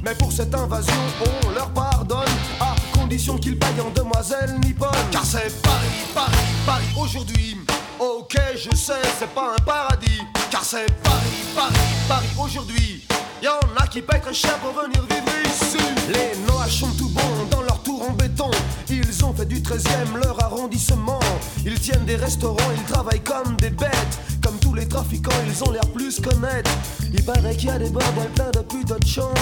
[0.05, 0.93] Mais pour cette invasion,
[1.25, 4.91] on leur pardonne à condition qu'ils payent en demoiselles nippones.
[5.11, 7.57] Car c'est Paris, Paris, Paris aujourd'hui.
[7.99, 10.21] Ok, je sais, c'est pas un paradis.
[10.51, 11.75] Car c'est Paris, Paris,
[12.07, 13.07] Paris aujourd'hui.
[13.41, 15.77] Y'en a qui très cher pour venir vivre ici.
[16.09, 18.51] Les Noahs sont tout bons dans leur tour en béton.
[18.87, 21.19] Ils ont fait du 13e leur arrondissement.
[21.65, 24.19] Ils tiennent des restaurants, ils travaillent comme des bêtes.
[24.43, 26.69] Comme tous les trafiquants, ils ont l'air plus connaître.
[27.11, 29.33] Il paraît qu'il y a des bordels plein de putains de.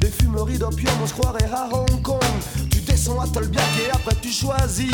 [0.00, 2.20] Des fumeries d'opium, on se croirait à Hong Kong.
[2.70, 4.92] Tu descends à Tolbiac et après tu choisis.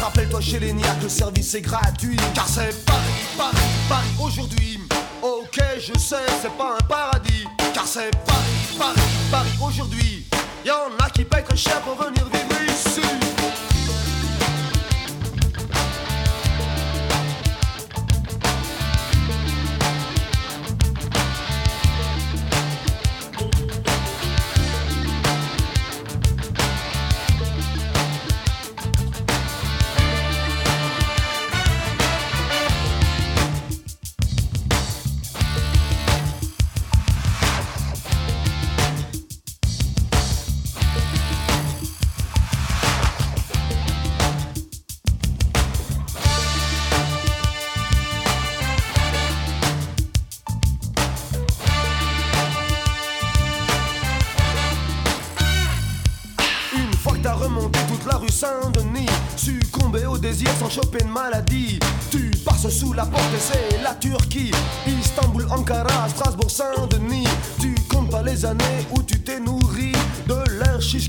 [0.00, 2.16] Rappelle-toi chez les Niacs, le service est gratuit.
[2.34, 2.98] Car c'est Paris,
[3.38, 3.56] Paris,
[3.88, 4.80] Paris aujourd'hui.
[5.22, 7.46] Ok, je sais, c'est pas un paradis.
[7.72, 9.00] Car c'est Paris, Paris,
[9.30, 10.26] Paris aujourd'hui.
[10.64, 12.24] Y'en a qui payent très cher pour venir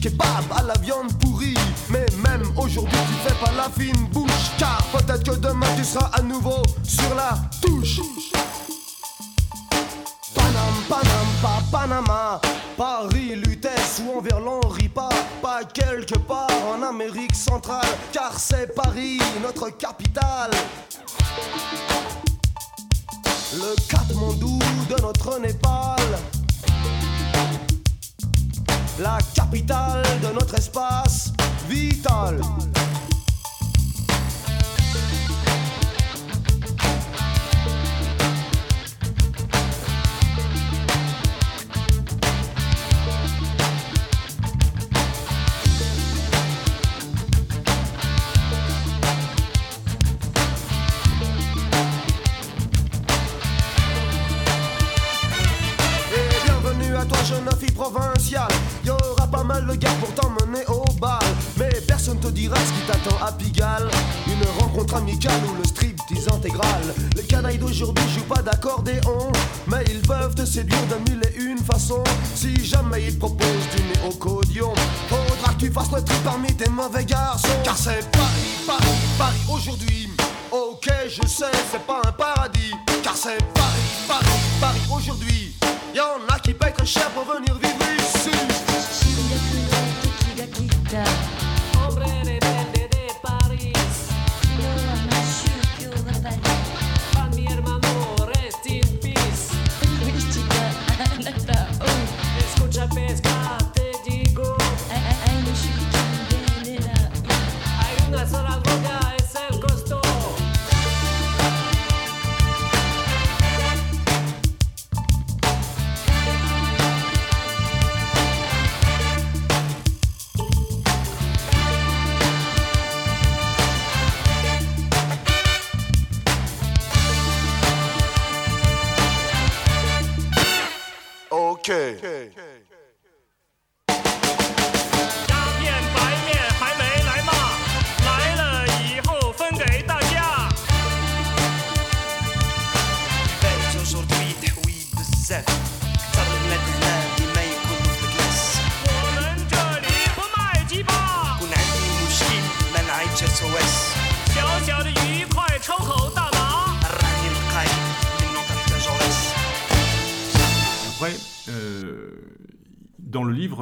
[0.02, 1.54] kebab à la viande pourrie.
[1.90, 4.52] Mais même aujourd'hui, tu fais pas la fine bouche.
[4.58, 6.62] Car peut-être que demain tu seras à nouveau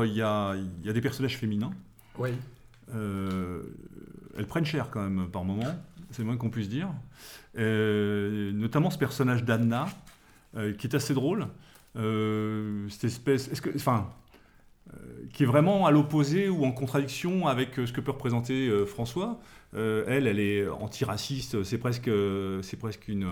[0.03, 1.71] livre, il y a, il y a des personnages féminins.
[2.17, 2.31] Oui.
[2.95, 3.63] Euh,
[4.37, 5.75] elles prennent cher quand même par moment,
[6.11, 6.89] c'est le moins qu'on puisse dire.
[7.57, 9.87] Euh, notamment ce personnage d'Anna,
[10.55, 11.47] euh, qui est assez drôle.
[11.95, 14.09] Cette espèce, est-ce que, enfin,
[15.33, 18.85] qui est vraiment à l'opposé ou en contradiction avec euh, ce que peut représenter euh,
[18.85, 19.39] François.
[19.75, 23.27] Euh, elle, elle est antiraciste, c'est presque, euh, c'est presque une,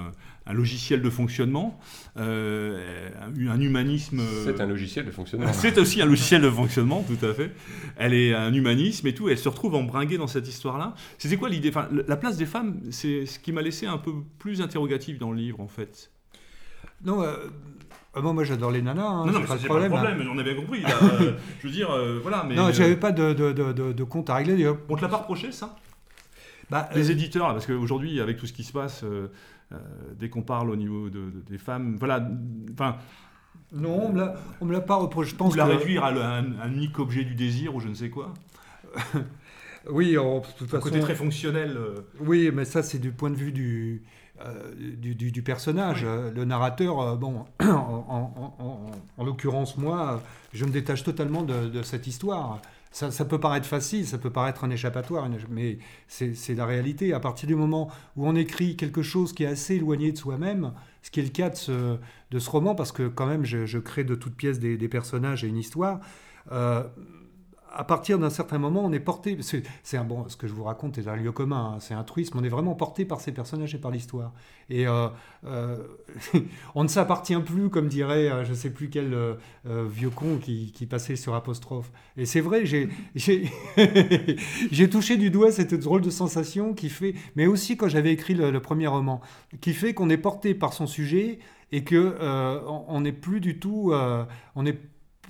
[0.45, 1.79] un logiciel de fonctionnement,
[2.17, 4.21] euh, un, un humanisme.
[4.43, 5.51] C'est un logiciel de fonctionnement.
[5.53, 7.51] C'est aussi un logiciel de fonctionnement, tout à fait.
[7.97, 9.29] Elle est un humanisme et tout.
[9.29, 10.93] Elle se retrouve embringuée dans cette histoire-là.
[11.17, 11.69] C'était quoi l'idée?
[11.69, 15.31] Enfin, La place des femmes, c'est ce qui m'a laissé un peu plus interrogatif dans
[15.31, 16.11] le livre, en fait.
[17.03, 17.35] Non, euh,
[18.17, 19.91] ah moi j'adore les nanas, hein, non, non, c'est mais pas ça, problème.
[19.91, 20.13] pas le hein.
[20.15, 20.29] problème.
[20.35, 20.81] On a bien compris.
[20.81, 20.89] là.
[21.21, 22.45] Euh, je veux dire, euh, voilà.
[22.47, 24.67] Mais Non, j'avais pas de, de, de, de- de compte à régler.
[24.89, 25.75] on te l'a pas reproché, ça?
[26.69, 29.27] Bah, Les euh, éditeurs, là, parce qu'aujourd'hui, avec tout ce qui se passe, euh,
[30.19, 32.27] dès qu'on parle au niveau de- de- des femmes, voilà.
[32.73, 32.97] Enfin,
[33.71, 35.31] non, on me l'a- on me l'a pas reproché.
[35.31, 37.87] Je pense ou la que- réduire à un, un unique objet du désir ou je
[37.87, 38.33] ne sais quoi.
[39.89, 40.83] Oui, en- de toute Un façon.
[40.83, 41.77] côté très fonctionnel.
[42.19, 44.03] Oui, mais ça, c'est du point de vue du,
[44.77, 46.01] du, du- du personnage.
[46.03, 50.17] Euh, Le narrateur, euh, bon, en, en- en- en- en l'occurrence, moi, euh,
[50.53, 52.61] je me détache totalement de, de cette histoire.
[52.91, 55.77] Ça, ça peut paraître facile, ça peut paraître un échappatoire, mais
[56.07, 57.13] c'est c'est la réalité.
[57.13, 60.71] À partir du moment où on écrit quelque chose qui est assez éloigné de soi-même,
[61.03, 61.97] ce qui est le cas de ce,
[62.31, 64.87] de ce roman, parce que quand même, je, je crée de toutes pièces des, des
[64.87, 65.99] personnages et une histoire.
[66.51, 66.83] euh,
[67.73, 69.37] à partir d'un certain moment, on est porté.
[69.83, 70.27] C'est un bon.
[70.29, 71.73] Ce que je vous raconte est un lieu commun.
[71.75, 72.37] hein, c'est un truisme.
[72.37, 74.33] On est vraiment porté par ces personnages et par l'histoire.
[74.69, 75.07] Et euh,
[75.45, 75.77] euh,
[76.75, 79.15] on ne s'appartient plus, comme dirait, euh, je ne sais plus quel
[79.65, 81.91] vieux con qui, passait sur apostrophe.
[82.15, 82.63] Et c'est vrai.
[83.15, 87.13] J'ai touché du doigt cette drôle de sensation qui fait.
[87.35, 89.21] Mais aussi quand j'avais écrit le, premier roman,
[89.61, 91.39] qui fait qu'on est porté par son sujet
[91.71, 92.17] et que
[92.87, 93.93] on n'est plus du tout.
[94.55, 94.79] on est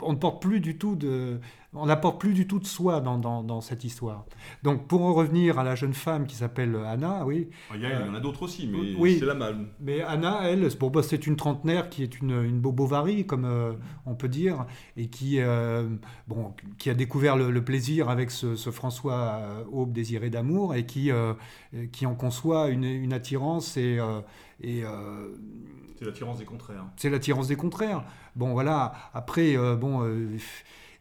[0.02, 1.40] on ne porte plus du tout de.
[1.82, 4.26] On n'apporte plus du tout de soi dans, dans- dans cette histoire.
[4.64, 8.00] Donc pour en revenir à la jeune femme qui s'appelle Anna, oui, Il y, a-
[8.02, 9.18] il y en a d'autres aussi, mais Oui.
[9.20, 9.68] c'est la mal.
[9.80, 13.74] mais Anna, elle, bon, bah, c'est une trentenaire qui est une, une bobovarie, comme euh,
[14.06, 14.66] on peut dire,
[14.96, 15.88] et qui, euh,
[16.28, 20.76] bon, qui a découvert le, le plaisir avec ce, ce François euh, Aube désiré d'amour
[20.76, 21.12] et qui,
[21.92, 23.98] qui en conçoit une, une attirance et,
[24.62, 24.84] et
[25.98, 26.86] C'est l'attirance des contraires.
[26.96, 28.04] c'est l'attirance des contraires.
[28.36, 28.94] Bon, voilà.
[29.14, 30.04] Après, bon,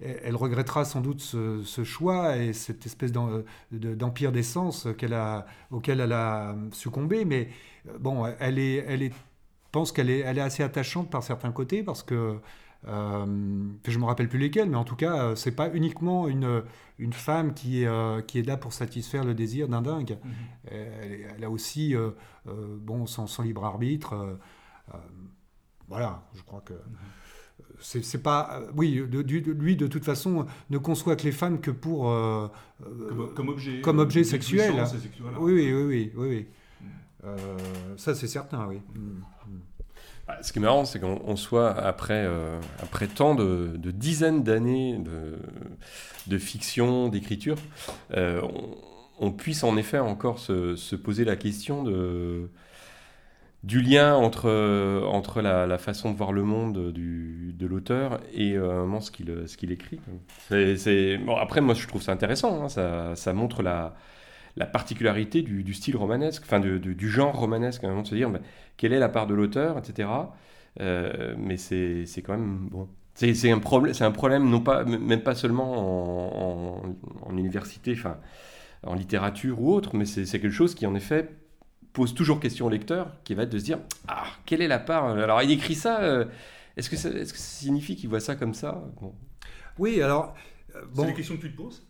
[0.00, 5.46] elle regrettera sans doute ce, ce choix et cette espèce de- d'empire d'essence qu'elle a,
[5.70, 7.24] auquel elle a succombé.
[7.24, 7.48] Mais
[7.88, 9.12] euh, bon, elle est, elle est,
[9.72, 12.38] pense qu'elle est, elle est assez attachante par certains côtés parce que
[12.88, 13.26] euh,
[13.88, 16.62] je me rappelle plus lesquels, mais en tout cas, euh, c'est pas uniquement une,
[16.98, 20.18] une femme qui est, euh, qui est là pour satisfaire le désir d'un dingue.
[20.70, 22.10] Elle, est- elle a aussi, euh,
[22.48, 24.12] euh, bon, son, son libre arbitre.
[24.12, 24.34] euh,
[24.94, 24.98] euh,
[25.88, 27.25] voilà, je crois que c'est
[27.80, 28.60] c'est pas.
[28.60, 31.70] euh, oui, de- du- de- lui, de toute façon, ne conçoit que les femmes que
[31.70, 32.10] pour.
[32.10, 32.48] euh,
[32.84, 33.80] euh, Comme, comme objet.
[33.80, 34.72] comme objet euh, sexuel.
[34.72, 35.40] voilà.
[35.40, 36.28] Oui, oui, oui, oui, oui.
[36.28, 36.46] oui.
[37.24, 37.36] Euh,
[37.96, 38.76] ça, c'est certain, oui.
[38.94, 39.60] Mm, mm.
[40.28, 43.90] Bah, ce qui est marrant, c'est qu'on on soit après, euh, après tant de, de
[43.92, 45.36] dizaines d'années de,
[46.26, 47.56] de fiction, d'écriture,
[48.14, 48.76] euh, on,
[49.18, 52.50] on puisse en effet encore se, se poser la question de,
[53.66, 58.56] du lien entre, euh, entre la, façon de voir le monde du, de l'auteur et
[58.56, 60.00] euh, ce qu'il ce qu'il écrit.
[60.48, 60.76] C'est-
[61.18, 62.64] Bon, après, moi, je trouve ça intéressant.
[62.64, 63.94] hein, ça, ça montre la,
[64.56, 68.08] la particularité du, du style romanesque, enfin de- du genre romanesque, à un moment de
[68.08, 68.40] se dire ben,
[68.76, 70.34] quelle est la part de l'auteur, etc.
[70.80, 72.88] Euh, mais c'est quand même bon.
[73.14, 76.82] C'est un, problème, un problème, non pas, même pas seulement en,
[77.28, 77.94] en- université,
[78.84, 81.28] en littérature ou autre, mais c'est quelque chose qui, en effet,
[81.96, 84.78] pose toujours question au lecteur, qui va être de se dire Ah, quelle est la
[84.78, 86.26] part Alors, il écrit ça, euh,
[86.76, 88.84] est-ce que, ça- est-ce que ça signifie qu'il voit ça comme ça?
[89.00, 89.14] Bon.
[89.78, 90.34] Oui, alors.
[90.74, 91.82] euh, C'est bon, des questions que tu te poses?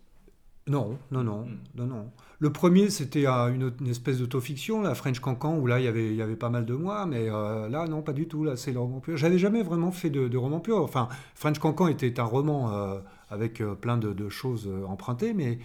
[0.68, 1.58] Non, non, non, Mm.
[1.76, 2.10] non, non.
[2.38, 6.06] Le premier, c'était euh, une, espèce d'autofiction, la French Cancan, où là, il y avait,
[6.08, 8.44] il y avait pas mal de moi, mais euh, là, non, pas du tout.
[8.44, 9.16] Là, c'est le roman pur.
[9.16, 10.78] J'avais jamais vraiment fait de, de roman pur.
[10.82, 12.98] Enfin, French Cancan était un roman euh,
[13.30, 15.58] avec euh, plein de, de choses euh, empruntées, mais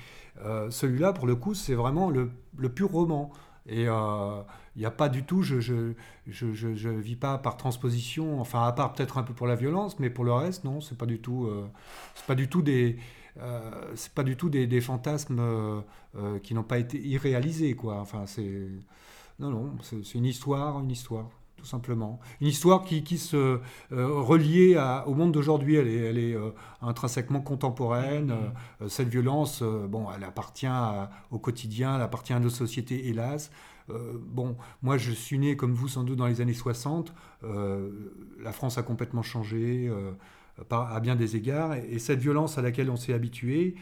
[0.45, 3.31] euh, celui-là, pour le coup, c'est vraiment le, le pur roman.
[3.67, 4.41] Et euh,
[4.75, 5.93] il n'y a pas du tout, je je,
[6.27, 9.55] je, je, je vis pas par transposition, enfin, à part peut-être un peu pour la
[9.55, 11.67] violence, mais pour le reste, non, c'est pas du tout, euh,
[12.27, 12.97] pas du tout des.
[13.41, 15.81] euh, pas du tout des, des fantasmes euh,
[16.17, 17.99] euh, qui n'ont pas été irréalisés, quoi.
[17.99, 18.25] Enfin.
[19.39, 21.29] Non, non, c'est une histoire, une histoire,
[21.61, 22.19] tout simplement.
[22.41, 23.59] Une histoire qui, qui se euh,
[23.91, 25.75] reliée à- au monde d'aujourd'hui.
[25.75, 26.49] Elle est, elle est euh,
[26.81, 28.33] intrinsèquement contemporaine.
[28.81, 33.51] Euh, cette violence, bon, elle appartient à- au quotidien, elle appartient à nos sociétés, hélas.
[33.89, 37.13] Bon, moi, je suis né, comme vous, sans doute, dans les années 60.
[37.43, 37.89] Euh,
[38.41, 39.91] la France a complètement changé.
[40.69, 41.73] par- à bien des égards.
[41.75, 43.75] Et, et cette violence à laquelle on s'est habitué,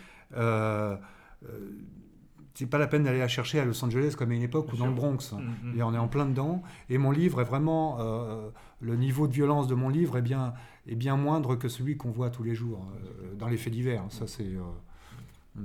[2.60, 4.76] c'est pas la peine d'aller la chercher à Los Angeles comme à une époque Bien
[4.76, 4.94] ou dans le.
[4.94, 5.32] Bronx.
[5.32, 5.80] Mm, mm.
[5.80, 6.62] Et on est en plein dedans.
[6.90, 7.98] Et mon livre est vraiment.
[8.02, 8.50] euh,
[8.82, 10.54] le niveau de violence de mon livre est bien,
[10.88, 14.04] est bien moindre que celui qu'on voit tous les jours euh, dans les faits divers.
[14.10, 14.44] Ça, c'est.
[14.44, 15.62] euh,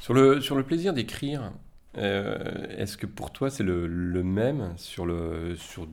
[0.00, 1.52] Sur le, sur le plaisir d'écrire,
[1.96, 5.86] euh, est-ce que pour toi c'est le, le même sur, le, sur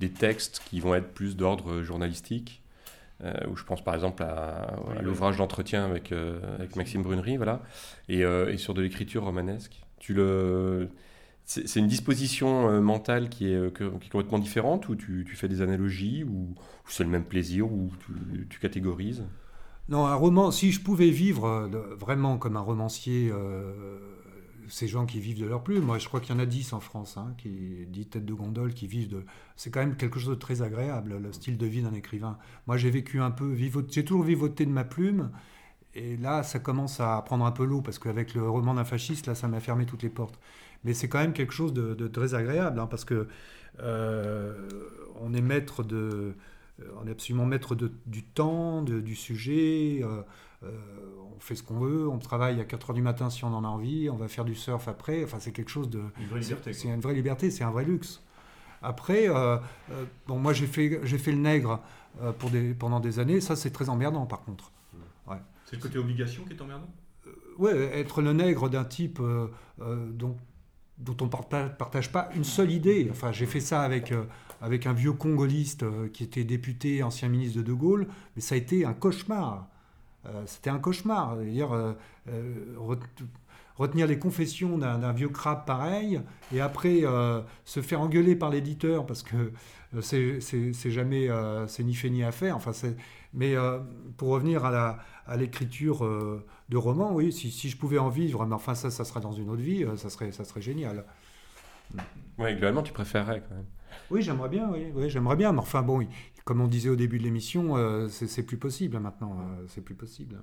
[0.00, 2.61] des textes qui vont être plus d'ordre journalistique?
[3.24, 5.02] Euh, où je pense par exemple à, Oui, à oui.
[5.02, 7.62] l'ouvrage d'entretien avec, euh, avec Maxime Brunery, voilà,
[8.08, 9.82] et, euh, et sur de l'écriture romanesque.
[9.98, 10.88] Tu le,
[11.44, 15.48] c'est une disposition euh, mentale qui est, qui est complètement différente, ou tu, tu fais
[15.48, 19.24] des analogies, ou, ou c'est le même plaisir, ou tu, tu catégorises?
[19.88, 21.68] Non, un roman, si je pouvais vivre
[21.98, 23.32] vraiment comme un romancier,
[24.72, 26.72] ces gens qui vivent de leur plume, moi je crois qu'il y en a 10
[26.72, 29.22] en France, hein, qui, 10 têtes de gondole qui vivent de...
[29.54, 32.38] C'est quand même quelque chose de très agréable, le style de vie d'un écrivain.
[32.66, 35.30] Moi j'ai vécu un peu, j'ai toujours vivoté de ma plume,
[35.94, 39.26] et là ça commence à prendre un peu l'eau, parce qu'avec le roman d'un fasciste,
[39.26, 40.40] là ça m'a fermé toutes les portes.
[40.84, 43.28] Mais c'est quand même quelque chose de, très agréable, hein, parce que
[43.80, 44.68] euh,
[45.20, 46.34] on est maître de...
[46.96, 50.00] On est absolument maître du temps, du sujet.
[50.02, 50.22] euh,
[50.62, 53.64] on fait ce qu'on veut, on travaille à 4 h du matin si on en
[53.64, 55.24] a envie, on va faire du surf après.
[55.24, 56.02] Enfin, c'est quelque chose de.
[56.20, 56.72] Une vraie liberté.
[56.72, 58.22] C'est une vraie liberté, c'est un vrai luxe.
[58.82, 59.58] Après, euh,
[59.92, 61.80] euh, bon, moi j'ai fait, j'ai fait le nègre
[62.20, 64.72] euh, pour des, pendant des années, ça c'est très emmerdant par contre.
[65.72, 66.88] C'est le côté obligation qui est emmerdant?
[67.58, 69.48] Ouais, être le nègre d'un type euh,
[69.80, 70.36] euh, dont,
[70.98, 73.08] dont on ne partage, partage pas une seule idée.
[73.10, 74.24] Enfin, j'ai fait ça avec, euh,
[74.60, 78.06] avec un vieux congoliste euh, qui était député, ancien ministre de De Gaulle,
[78.36, 79.66] mais ça a été un cauchemar.
[80.26, 81.36] Euh, C'était un cauchemar.
[81.38, 81.92] Dire, euh,
[82.28, 82.98] euh, ret-
[83.76, 86.20] retenir les confessions d'un vieux crabe pareil,
[86.54, 87.02] et après
[87.64, 89.52] se faire engueuler par l'éditeur parce que
[90.00, 91.28] c'est jamais,
[91.68, 92.54] c'est ni fait ni à faire.
[92.56, 92.72] Enfin,
[93.32, 93.54] Mais
[94.18, 96.00] pour revenir à l'écriture
[96.68, 99.48] de romans, oui, si, je pouvais en vivre, mais enfin ça, ça sera dans une
[99.48, 101.04] autre vie, ça serait, ça serait génial.
[102.38, 103.66] Ouais, globalement, tu préférerais quand même.
[104.10, 105.52] Oui, j'aimerais bien, oui, oui j'aimerais bien.
[105.52, 106.06] Mais enfin bon,
[106.44, 109.38] comme on disait au début de l'émission, euh, c'est plus possible hein, maintenant.
[109.40, 110.36] euh, c'est plus possible.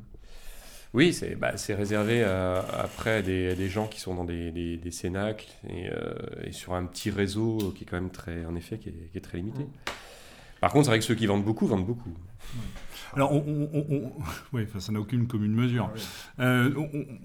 [0.93, 4.76] Oui, c'est bah, réservé à- après à des, des gens qui sont dans des, des,
[4.78, 8.56] des cénacles et, euh, et sur un petit réseau qui est quand même très, en
[8.56, 9.68] effet, qui est, qui est très limité.
[10.62, 12.10] Par contre, c'est vrai que ceux qui vendent beaucoup vendent beaucoup.
[13.16, 14.12] Alors, on, on- on- on-
[14.53, 15.89] oui, enfin, ça n'a aucune commune mesure.
[16.39, 16.74] Euh,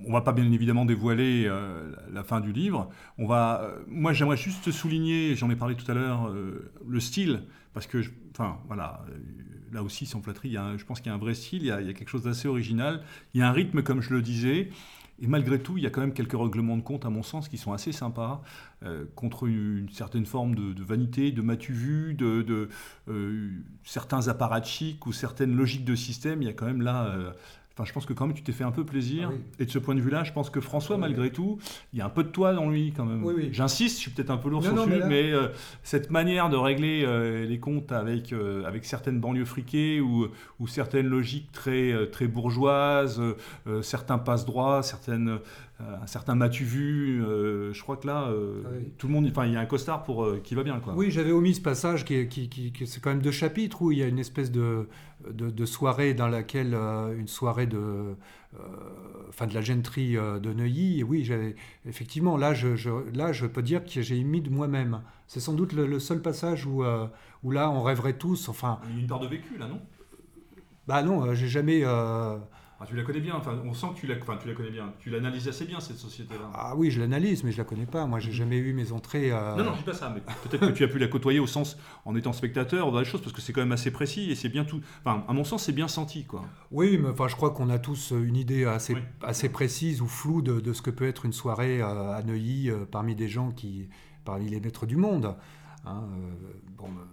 [0.05, 2.91] on ne va pas bien évidemment dévoiler euh, la fin du livre.
[3.19, 7.01] On va, euh, moi, j'aimerais juste souligner, j'en ai parlé tout à l'heure, euh, le
[7.01, 9.05] style, parce que, je- enfin, voilà,
[9.73, 11.35] là aussi, sans flatterie, il y a un- je pense qu'il y a un vrai
[11.35, 13.03] style, il y a, il y a quelque chose d'assez original.
[13.35, 14.71] Il y a un rythme, comme je le disais.
[15.21, 17.49] Et malgré tout, il y a quand même quelques règlements de compte, à mon sens,
[17.49, 18.43] qui sont assez sympas,
[18.83, 22.69] euh, contre une, certaine forme de, vanité, de matu vu, de, de,
[23.09, 23.51] euh,
[23.85, 26.43] certains apparatchiks ou certaines logiques de système.
[26.43, 27.15] Il y a quand même là.
[27.77, 29.31] Enfin, je pense que quand même tu t'es fait un peu plaisir.
[29.31, 29.41] Ah oui.
[29.59, 31.59] Et de ce point de vue-là, je pense que François, malgré tout,
[31.93, 33.25] il y a un peu de toi dans lui quand même.
[33.25, 33.49] Oui, oui.
[33.51, 35.33] J'insiste, je suis peut-être un peu lourd Non, sur non, le mais sujet, là- mais
[35.33, 35.49] euh,
[35.83, 40.29] cette manière de régler euh, les comptes avec, euh, avec certaines banlieues friquées ou,
[40.61, 43.21] ou certaines logiques très, très bourgeoises,
[43.83, 45.39] certains passe-droits, certaines,
[46.03, 48.93] un certain matu vu, euh, je crois que là, euh, Ah oui.
[48.99, 50.81] tout le monde, enfin, il y a un costard pour, euh, qui va bien.
[50.81, 50.95] Quoi.
[50.95, 53.93] Oui, j'avais omis ce passage qui, qui, qui- qui- c'est quand même deux chapitres où
[53.93, 54.89] il y a une espèce de,
[55.31, 58.15] de, de soirée dans laquelle euh, une soirée de, euh,
[59.29, 61.01] enfin de la gentry euh, de Neuilly.
[61.01, 61.55] Et oui, j'avais
[61.87, 65.01] effectivement là, je, je- là, je peux dire que j'ai mis de moi-même.
[65.27, 67.07] C'est sans doute le, le seul passage où, euh,
[67.43, 68.49] où là, on rêverait tous.
[68.49, 69.81] Enfin, Il y a une part de vécu là, non?
[70.87, 71.81] Bah non, euh, j'ai jamais.
[72.85, 74.55] Euh, Ah, tu la connais bien, enfin, on sent que tu la, enfin, tu la
[74.55, 74.93] connais bien.
[74.99, 76.51] Tu l'analyses assez bien, cette société-là.
[76.55, 78.07] Ah oui, je l'analyse, mais je la connais pas.
[78.07, 79.33] Moi, j'ai jamais eu mes entrées.
[79.33, 81.41] euh, Non, non, je dis pas ça, mais peut-être que tu as pu la côtoyer
[81.41, 84.31] au sens en étant spectateur dans les choses, parce que c'est quand même assez précis
[84.31, 84.81] et c'est bien tout.
[85.05, 86.45] Enfin, à mon sens, c'est bien senti, quoi.
[86.71, 89.01] Oui, mais enfin, je crois qu'on a tous une idée assez, Oui.
[89.23, 92.71] assez précise ou floue de, de ce que peut être une soirée euh, à Neuilly
[92.71, 93.89] euh, parmi des gens qui,
[94.25, 95.35] parmi les maîtres du monde.
[95.87, 97.05] hein, euh, bon, euh,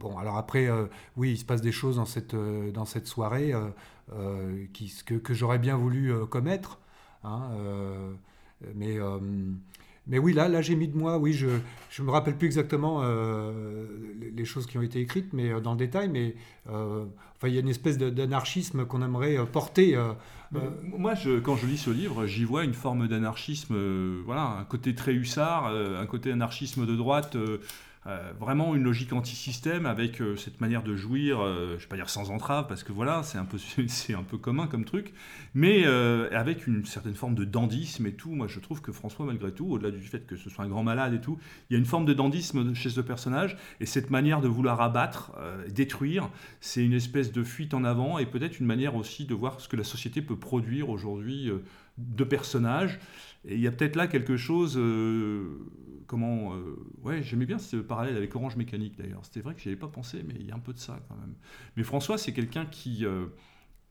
[0.00, 0.86] bon, alors après, euh,
[1.16, 4.66] oui, il se passe des choses dans cette, euh, dans cette soirée euh,
[5.06, 6.80] que, j'aurais bien voulu commettre.
[7.22, 7.50] hein,
[8.74, 8.98] mais,
[10.08, 13.02] mais oui, là, là j'ai mis de moi, oui, je ne me rappelle plus exactement
[14.18, 16.34] les- choses qui ont été écrites mais, dans le détail, mais
[16.66, 19.96] enfin, il y a une espèce d'anarchisme qu'on aimerait porter.
[20.50, 23.76] Moi, quand je lis ce livre, j'y vois une forme d'anarchisme,
[24.24, 27.36] voilà, un côté très hussard, un côté anarchisme de droite,
[28.06, 31.86] euh, vraiment une logique anti-système avec euh, cette manière de jouir, euh, je ne vais
[31.86, 33.58] pas dire sans entrave, parce que voilà, c'est un peu,
[34.16, 35.12] un peu commun comme truc,
[35.52, 38.30] mais avec une certaine forme de dandisme et tout.
[38.30, 40.82] Moi, je trouve que François, malgré tout, au-delà du fait que ce soit un grand
[40.82, 41.38] malade et tout,
[41.68, 44.80] il y a une forme de dandisme chez ce personnage, et cette manière de vouloir
[44.80, 45.32] abattre,
[45.68, 46.30] détruire,
[46.60, 49.68] c'est une espèce de fuite en avant et peut-être une manière aussi de voir ce
[49.68, 51.50] que la société peut produire aujourd'hui
[51.98, 52.98] de personnages.
[53.46, 54.78] Et il y a peut-être là quelque chose.
[56.10, 56.54] Comment.
[56.56, 59.20] euh, ouais, j'aimais bien ce parallèle avec Orange Mécanique d'ailleurs.
[59.24, 60.98] C'était vrai que j'y avais pas pensé, mais il y a un peu de ça
[61.08, 61.34] quand même.
[61.76, 63.04] Mais François, c'est quelqu'un qui.
[63.06, 63.26] euh,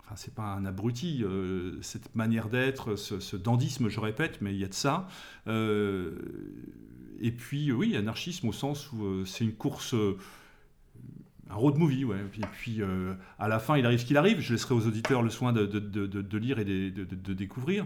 [0.02, 4.52] Enfin, c'est pas un abruti, euh, cette manière d'être, ce, ce dandisme, je répète, mais
[4.56, 5.08] il y a de ça.
[5.46, 6.18] Euh,
[7.22, 9.94] et puis, oui, anarchisme au sens où c'est une course.
[11.52, 12.18] un road movie, ouais.
[12.38, 12.82] Et puis,
[13.38, 14.40] à la fin, il arrive ce qu'il arrive.
[14.40, 17.86] Je laisserai aux auditeurs le soin de, de- de- de- lire et de découvrir.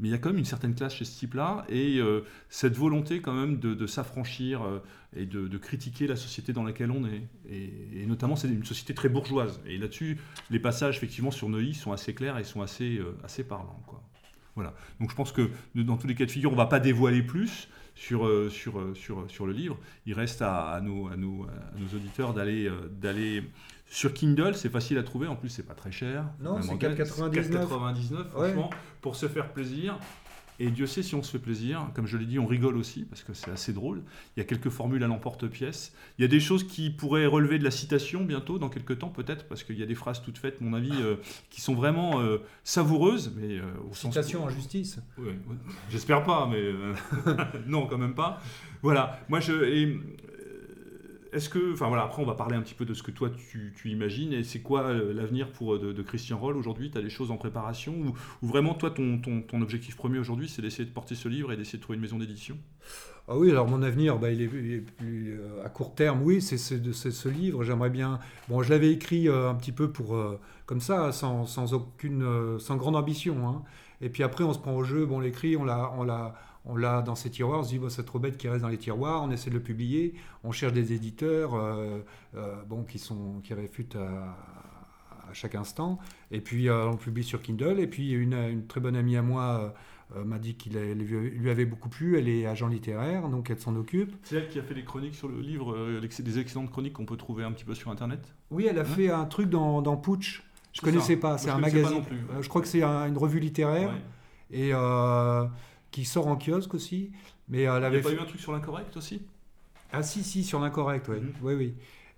[0.00, 2.74] Mais il y a quand même une certaine classe chez ce type-là et euh, cette
[2.74, 4.78] volonté quand même de, s'affranchir euh,
[5.14, 7.28] et de, critiquer la société dans laquelle on est.
[7.50, 9.60] Et, notamment, c'est une société très bourgeoise.
[9.66, 10.18] Et là-dessus,
[10.50, 13.82] les passages effectivement sur Neuilly sont assez clairs et sont assez, euh, assez parlants.
[13.86, 14.02] Quoi.
[14.54, 14.74] Voilà.
[15.00, 17.22] Donc je pense que dans tous les cas de figure, on ne va pas dévoiler
[17.22, 19.78] plus sur, sur, sur, sur le livre.
[20.06, 23.42] Il reste à, à nos, à, nos, à nos auditeurs d'aller
[23.90, 24.54] sur Kindle.
[24.54, 25.26] C'est facile à trouver.
[25.26, 26.24] En plus, c'est pas très cher.
[26.40, 27.50] Non, c'est en Grèce, 4,99.
[27.50, 28.70] 4,99, franchement,
[29.02, 29.98] pour se faire plaisir.
[30.62, 31.88] Et Dieu sait si on se fait plaisir.
[31.94, 34.02] Comme je l'ai dit, on rigole aussi, parce que c'est assez drôle.
[34.36, 35.94] Il y a quelques formules à l'emporte-pièce.
[36.18, 39.08] Il y a des choses qui pourraient relever de la citation bientôt, dans quelques temps
[39.08, 41.16] peut-être, parce qu'il y a des phrases toutes faites, mon avis, euh,
[41.48, 44.12] qui sont vraiment euh, savoureuses, mais euh, au sens...
[44.12, 44.98] Citation en justice.
[45.16, 45.56] Ouais, ouais.
[45.88, 46.62] J'espère pas, mais
[47.66, 48.42] non, quand même pas.
[48.82, 49.18] Voilà.
[49.30, 49.64] Moi, je.
[49.64, 49.98] et,
[51.32, 53.30] Est-ce que, enfin voilà, après on va parler un petit peu de ce que toi
[53.30, 56.90] tu, imagines et c'est quoi euh, l'avenir pour euh, de, Christian Roll aujourd'hui?
[56.90, 57.94] Tu as des choses en préparation
[58.42, 59.20] ou, vraiment toi ton,
[59.60, 62.18] objectif premier aujourd'hui c'est d'essayer de porter ce livre et d'essayer de trouver une maison
[62.18, 62.56] d'édition?
[63.28, 64.48] Ah oui, alors mon avenir, bah, il est,
[64.80, 67.62] plus, euh, à court terme, oui, c'est ce livre.
[67.62, 68.18] J'aimerais bien.
[68.48, 70.18] Bon, je l'avais écrit un petit peu pour
[70.66, 73.46] comme ça, sans, sans aucune, sans grande ambition.
[73.46, 73.62] hein.
[74.00, 75.06] Et puis après, on se prend au jeu.
[75.06, 76.34] Bon, on l'écrit, on l'a, on l'a,
[76.64, 77.60] on l'a dans ses tiroirs.
[77.60, 79.22] On se dit, c'est trop bête qu'il reste dans les tiroirs.
[79.22, 80.14] On essaie de le publier.
[80.44, 82.00] On cherche des éditeurs, euh,
[82.36, 84.36] euh, bon, qui sont, qui réfutent à,
[85.30, 85.98] à chaque instant.
[86.30, 87.80] Et puis euh, on publie sur Kindle.
[87.80, 89.74] Et puis une, une très bonne amie à moi
[90.24, 92.18] m'a dit qu'il lui avait beaucoup plu.
[92.18, 94.12] Elle est agent littéraire, donc elle s'en occupe.
[94.24, 97.16] C'est elle qui a fait les chroniques sur le livre, des excellentes chroniques qu'on peut
[97.16, 98.20] trouver un petit peu sur Internet?
[98.50, 100.42] Oui, elle a fait un truc dans, dans Pooch.
[100.72, 101.20] Je connaissais ça.
[101.20, 101.38] pas.
[101.38, 101.98] C'est un magazine.
[101.98, 102.42] non plus, ouais.
[102.42, 103.96] Je crois que c'est un- une revue littéraire Ouais.
[104.50, 104.72] et
[105.90, 107.12] qui sort en kiosque aussi.
[107.48, 109.22] Mais euh, elle Il n'y avait a pas fait- eu un truc sur l'incorrect aussi?
[109.92, 111.16] Ah si, si, sur l'incorrect, oui.
[111.20, 111.32] Mhm.
[111.42, 111.74] oui, oui.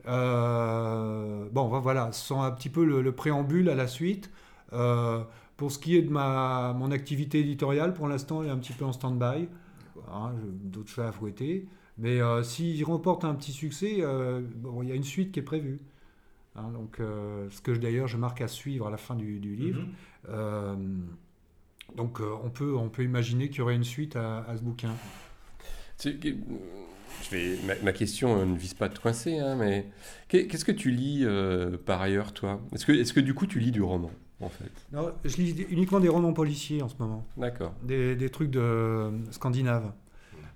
[0.07, 4.31] Euh, bon, voilà, ce sont un petit peu le, le préambule à la suite.
[4.73, 5.23] Euh,
[5.57, 8.73] pour ce qui est de ma, mon activité éditoriale, pour l'instant, elle est un petit
[8.73, 9.49] peu en stand-by.
[10.12, 10.33] Hein,
[10.64, 11.66] D'autres chats à fouetter.
[11.99, 14.03] Mais euh, s'il remporte un petit succès,
[14.57, 15.81] bon, il y a une suite qui est prévue.
[16.57, 19.83] Hein, donc, ce que d'ailleurs je marque à suivre à la fin du, du livre.
[20.29, 21.07] Mhm.
[21.97, 24.62] Donc, euh, on, peut, on peut imaginer qu'il y aurait une suite à, à ce
[24.62, 24.93] bouquin.
[26.05, 29.86] Je vais, ma, ma question euh, ne vise pas à te coincer, hein, mais
[30.28, 32.61] qu'est- qu'est-ce que tu lis euh, par ailleurs, toi?
[32.72, 34.72] Est-ce que, est que du coup tu lis du roman, en fait?
[34.93, 37.24] Non, je lis uniquement des romans policiers en ce moment.
[37.36, 37.74] D'accord.
[37.84, 39.93] des, des trucs de euh, scandinaves.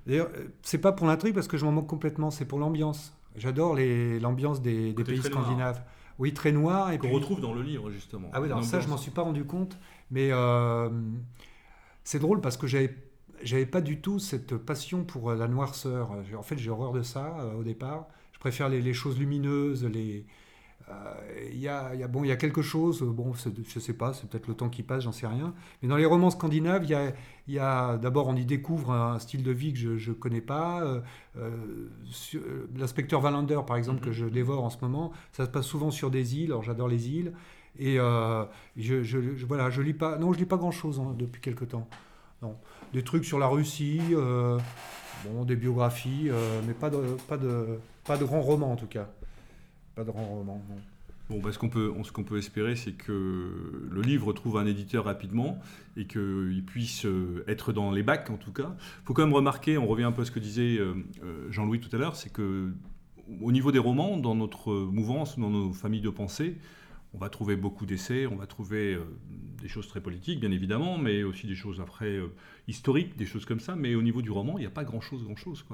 [0.06, 3.12] D'ailleurs, euh, c'est pas pour l'intrigue parce que je m'en moque complètement, c'est pour l'ambiance.
[3.36, 5.26] J'adore l'ambiance des, pays noir.
[5.26, 5.82] scandinaves.
[6.18, 6.90] Oui, très noir.
[6.92, 8.30] Et Qu'on puis- retrouve dans le livre, justement.
[8.32, 9.02] Ah oui, alors ça, je m'en ambiance.
[9.02, 9.78] suis pas rendu compte.
[10.10, 10.88] Mais euh,
[12.04, 12.94] c'est drôle parce que j'avais
[13.42, 16.12] j'avais pas du tout cette passion pour euh, la noirceur.
[16.38, 18.08] En fait, j'ai horreur de ça euh, au départ.
[18.32, 20.24] Je préfère les, les choses lumineuses, les.
[20.90, 21.14] euh,
[21.52, 23.94] Il y, a, il y a- bon, il y a quelque chose, bon, je sais
[23.94, 25.54] pas, c'est peut-être le temps qui passe, j'en sais rien.
[25.82, 27.12] Mais dans les romans scandinaves, il y a,
[27.48, 30.42] il y a d'abord, on y découvre un style de vie que je ne connais
[30.42, 30.82] pas.
[30.84, 31.00] euh,
[32.76, 36.10] L'inspecteur Wallander, par exemple, que je dévore en ce moment, ça se passe souvent sur
[36.10, 36.50] des îles.
[36.50, 37.32] Alors, j'adore les îles.
[37.78, 38.44] Et euh,
[38.76, 40.18] je, je, voilà, je lis pas.
[40.18, 41.88] Non, je lis pas grand-chose hein, depuis quelque temps.
[42.42, 42.56] Non,
[42.92, 44.58] des trucs sur la Russie, euh,
[45.24, 46.98] bon, des biographies, euh, mais pas de,
[47.28, 49.08] pas de, pas de grands romans en tout cas.
[49.94, 50.62] Pas de grands romans.
[51.28, 55.06] Bon, bah, ce qu'on peut, ce peut espérer, c'est que le livre trouve un éditeur
[55.06, 55.58] rapidement
[55.96, 57.06] et qu'il puisse
[57.48, 58.76] être dans les bacs, en tout cas.
[59.02, 60.78] Il faut quand même remarquer, on revient un peu à ce que disait
[61.50, 62.70] Jean-Louis tout à l'heure, c'est que
[63.42, 66.58] au niveau des romans, dans notre mouvance, dans nos familles de pensée,
[67.14, 69.04] on va trouver beaucoup d'essais, on va trouver euh,
[69.62, 72.32] des choses très politiques, bien évidemment, mais aussi des choses après euh,
[72.68, 73.74] historiques, des choses comme ça.
[73.74, 75.64] Mais au niveau du roman, il n'y a pas grand-chose, grand-chose.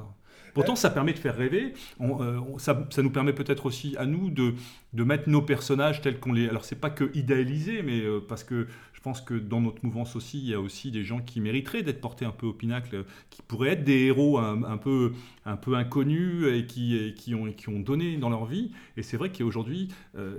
[0.54, 1.74] Pourtant, ça permet de faire rêver.
[2.00, 4.54] Euh, ça, nous permet peut-être aussi à nous de,
[4.92, 6.48] mettre nos personnages tels qu'on les.
[6.48, 8.68] Alors, c'est pas que idéaliser, mais parce que
[9.03, 12.00] pense que dans notre mouvance aussi, il y a aussi des gens qui mériteraient d'être
[12.00, 15.12] portés un peu au pinacle, qui pourraient être des héros un, un peu,
[15.44, 18.72] un peu inconnus et qui, et qui, ont, et qui ont donné dans leur vie.
[18.96, 20.38] Et c'est vrai qu'aujourd'hui, euh,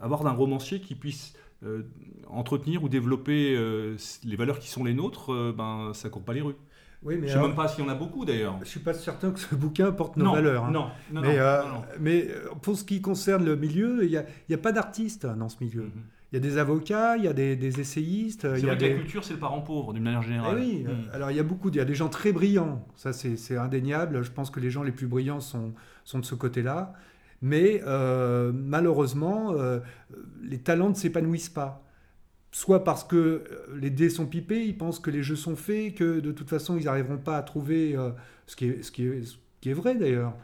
[0.00, 1.34] avoir un romancier qui puisse
[1.64, 1.82] euh,
[2.28, 6.42] entretenir ou développer euh, les valeurs qui sont les nôtres, ben, ça court pas les
[6.42, 6.56] rues.
[7.04, 8.58] Oui, mais Je sais même pas s'il y en a beaucoup d'ailleurs.
[8.62, 10.64] je suis pas certain que ce bouquin porte nos non, valeurs.
[10.64, 10.70] hein.
[10.70, 11.62] non, non, mais, non, euh,
[12.00, 12.28] mais
[12.62, 15.82] pour ce qui concerne le milieu, il n'y a, pas d'artistes dans ce milieu.
[15.82, 15.90] Mhm.
[16.34, 18.88] Il y a des avocats, il y a des, des essayistes, C'est vrai que des...
[18.88, 20.56] la culture, c'est le parent pauvre, d'une manière Eh générale.
[20.58, 21.10] oui, euh, Mm.
[21.12, 24.22] alors il y a beaucoup, il y a des gens très brillants, ça c'est indéniable.
[24.24, 25.74] Je pense que les gens les plus brillants sont,
[26.04, 26.92] sont de ce côté-là.
[27.40, 29.78] Mais euh, malheureusement, euh,
[30.42, 31.82] les talents ne s'épanouissent pas.
[32.52, 33.44] Soit parce que euh,
[33.80, 36.76] les dés sont pipés, ils pensent que les jeux sont faits, que de toute façon
[36.78, 38.10] ils n'arriveront pas à trouver euh,
[38.46, 40.34] ce, qui est, ce, qui est, ce qui est vrai d'ailleurs.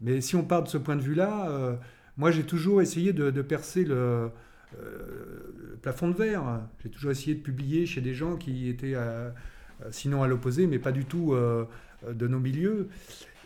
[0.00, 1.76] Mais si on part de ce point de vue-là, euh,
[2.18, 4.30] moi j'ai toujours essayé de, de percer le,
[4.76, 6.60] euh, plafond de verre.
[6.82, 8.96] J'ai toujours essayé de publier chez des gens qui étaient
[9.90, 11.64] sinon à l'opposé, mais pas du tout euh,
[12.06, 12.88] de nos milieux.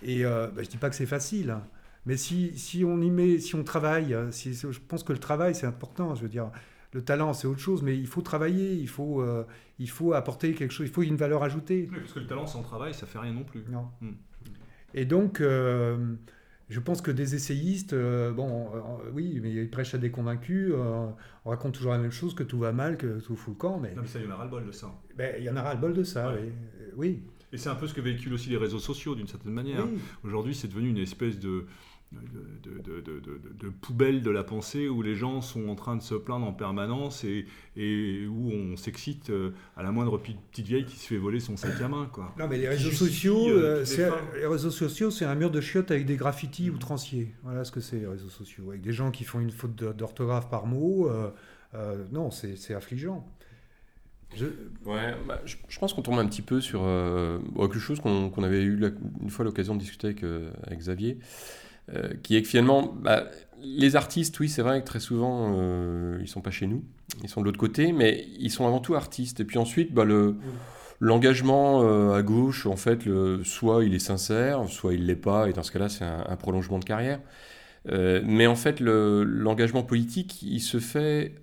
[0.03, 1.63] Et euh, bah, je dis pas que c'est facile, hein.
[2.07, 5.19] mais si, si on y met, si on travaille, euh, si, je pense que le
[5.19, 6.15] travail c'est important.
[6.15, 6.51] Je veux dire,
[6.93, 9.45] le talent c'est autre chose, mais il faut travailler, il faut, euh,
[9.79, 11.89] il faut apporter quelque chose, il faut une valeur ajoutée.
[11.91, 13.63] Oui, parce que le talent sans travail, ça fait rien non plus.
[13.71, 13.89] Non.
[14.01, 14.11] Mm.
[14.95, 15.97] Et donc, euh,
[16.73, 20.73] je pense que des essayistes, euh, bon, euh, oui, mais ils prêchent à des convaincus.
[20.75, 21.07] euh,
[21.45, 23.79] on raconte toujours la même chose, que tout va mal, que tout fout le camp,
[23.79, 24.93] mais Non, mais ça, il y en a ras-le-bol de ça.
[25.17, 26.41] ben, il y en aura le bol de ça, Ouais.
[26.43, 26.53] oui.
[26.97, 27.23] Oui.
[27.55, 29.85] Et c'est un peu ce que véhiculent aussi les réseaux sociaux, d'une certaine manière.
[29.87, 29.99] oui.
[30.25, 31.67] Aujourd'hui, c'est devenu une espèce de,
[32.13, 35.75] de, de- de- de- de- de poubelle de la pensée où les gens sont en
[35.75, 37.47] train de se plaindre en permanence et,
[37.77, 41.57] et où on s'excite euh, à la moindre petite vieille qui se fait voler son
[41.57, 42.09] sac à main.
[42.13, 42.35] Quoi.
[42.39, 45.91] Non, mais les réseaux sociaux, euh, euh, les réseaux sociaux, c'est un mur de chiottes
[45.91, 46.75] avec des graffitis Mm.
[46.75, 47.35] outranciers.
[47.43, 50.49] Voilà ce que c'est les réseaux sociaux, avec des gens qui font une faute d'orthographe
[50.51, 51.09] par mot.
[51.09, 51.31] euh,
[51.75, 53.27] euh, non, c'est affligeant.
[54.35, 54.47] Je-
[54.87, 58.43] Ouais, bah, je, je pense qu'on tombe un petit peu sur euh, quelque chose qu'on
[58.43, 58.91] avait eu la-
[59.21, 61.19] une fois l'occasion de discuter avec, euh, avec Xavier,
[61.91, 63.25] euh, qui est que finalement, bah,
[63.63, 66.85] les artistes, oui, c'est vrai que très souvent, euh, ils sont pas chez nous,
[67.23, 69.41] ils sont de l'autre côté, mais ils sont avant tout artistes.
[69.41, 70.37] Et puis ensuite, bah, le
[71.01, 75.49] l'engagement euh, à gauche, en fait, le, soit il est sincère, soit il l'est pas,
[75.49, 77.21] et dans ce cas-là, c'est un, un prolongement de carrière.
[77.91, 81.35] Euh, mais en fait, le- l'engagement politique, il se fait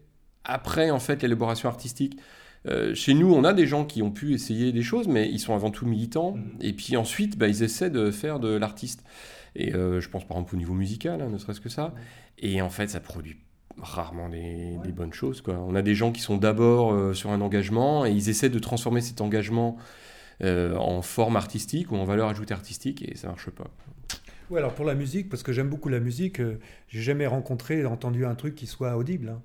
[0.46, 2.18] après en fait l'élaboration artistique.
[2.68, 5.40] Euh, chez nous, on a des gens qui ont pu essayer des choses, mais ils
[5.40, 6.34] sont avant tout militants.
[6.34, 6.44] Mhm.
[6.62, 9.04] Et puis ensuite, bah, ils essaient de faire de l'artiste.
[9.56, 11.94] Et euh, je pense par exemple au niveau musical, hein, ne serait-ce que ça.
[12.38, 13.38] Et en fait, ça produit
[13.82, 15.42] rarement des, des bonnes choses.
[15.42, 15.56] Quoi.
[15.60, 18.60] On a des gens qui sont d'abord euh, sur un engagement et ils essaient de
[18.60, 19.78] transformer cet engagement
[20.42, 23.70] euh, en forme artistique ou en valeur ajoutée artistique et ça marche pas.
[24.50, 27.86] Oui, alors pour la musique, parce que j'aime beaucoup la musique, euh, j'ai jamais rencontré,
[27.86, 29.42] entendu un truc qui soit audible, hein,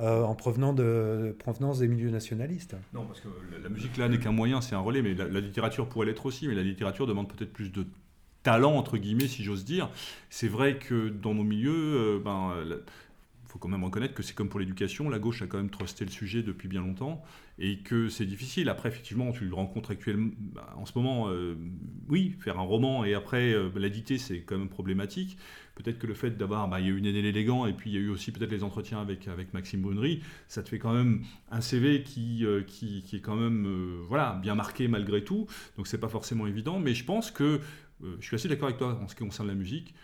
[0.00, 2.76] euh, en provenant de, provenance des milieux nationalistes.
[2.92, 5.26] Non, parce que la, la musique là n'est qu'un moyen, c'est un relais, mais la,
[5.26, 7.86] la littérature pourrait l'être aussi, mais la littérature demande peut-être plus de
[8.44, 9.90] talent, entre guillemets, si j'ose dire.
[10.30, 12.76] C'est vrai que dans nos milieux, euh, ben, la-
[13.48, 16.04] faut quand même reconnaître que c'est comme pour l'éducation, la gauche a quand même trusté
[16.04, 17.22] le sujet depuis bien longtemps
[17.60, 18.68] et que c'est difficile.
[18.68, 21.54] Après, effectivement, tu le rencontres actuellement, bah, en ce moment, euh,
[22.08, 25.38] oui, faire un roman et après euh, l'éditer, c'est quand même problématique.
[25.76, 27.94] Peut-être que le fait d'avoir, bah, il y a eu Néné l'élégant et puis il
[27.94, 30.92] y a eu aussi peut-être les entretiens avec, avec Maxime Bonnery, ça te fait quand
[30.92, 31.22] même
[31.52, 35.46] un CV qui, euh, qui, qui est quand même euh, voilà, bien marqué malgré tout.
[35.76, 37.58] Donc c'est pas forcément évident, mais je pense que euh,
[38.20, 39.94] je suis assez d'accord avec toi en ce qui concerne la musique.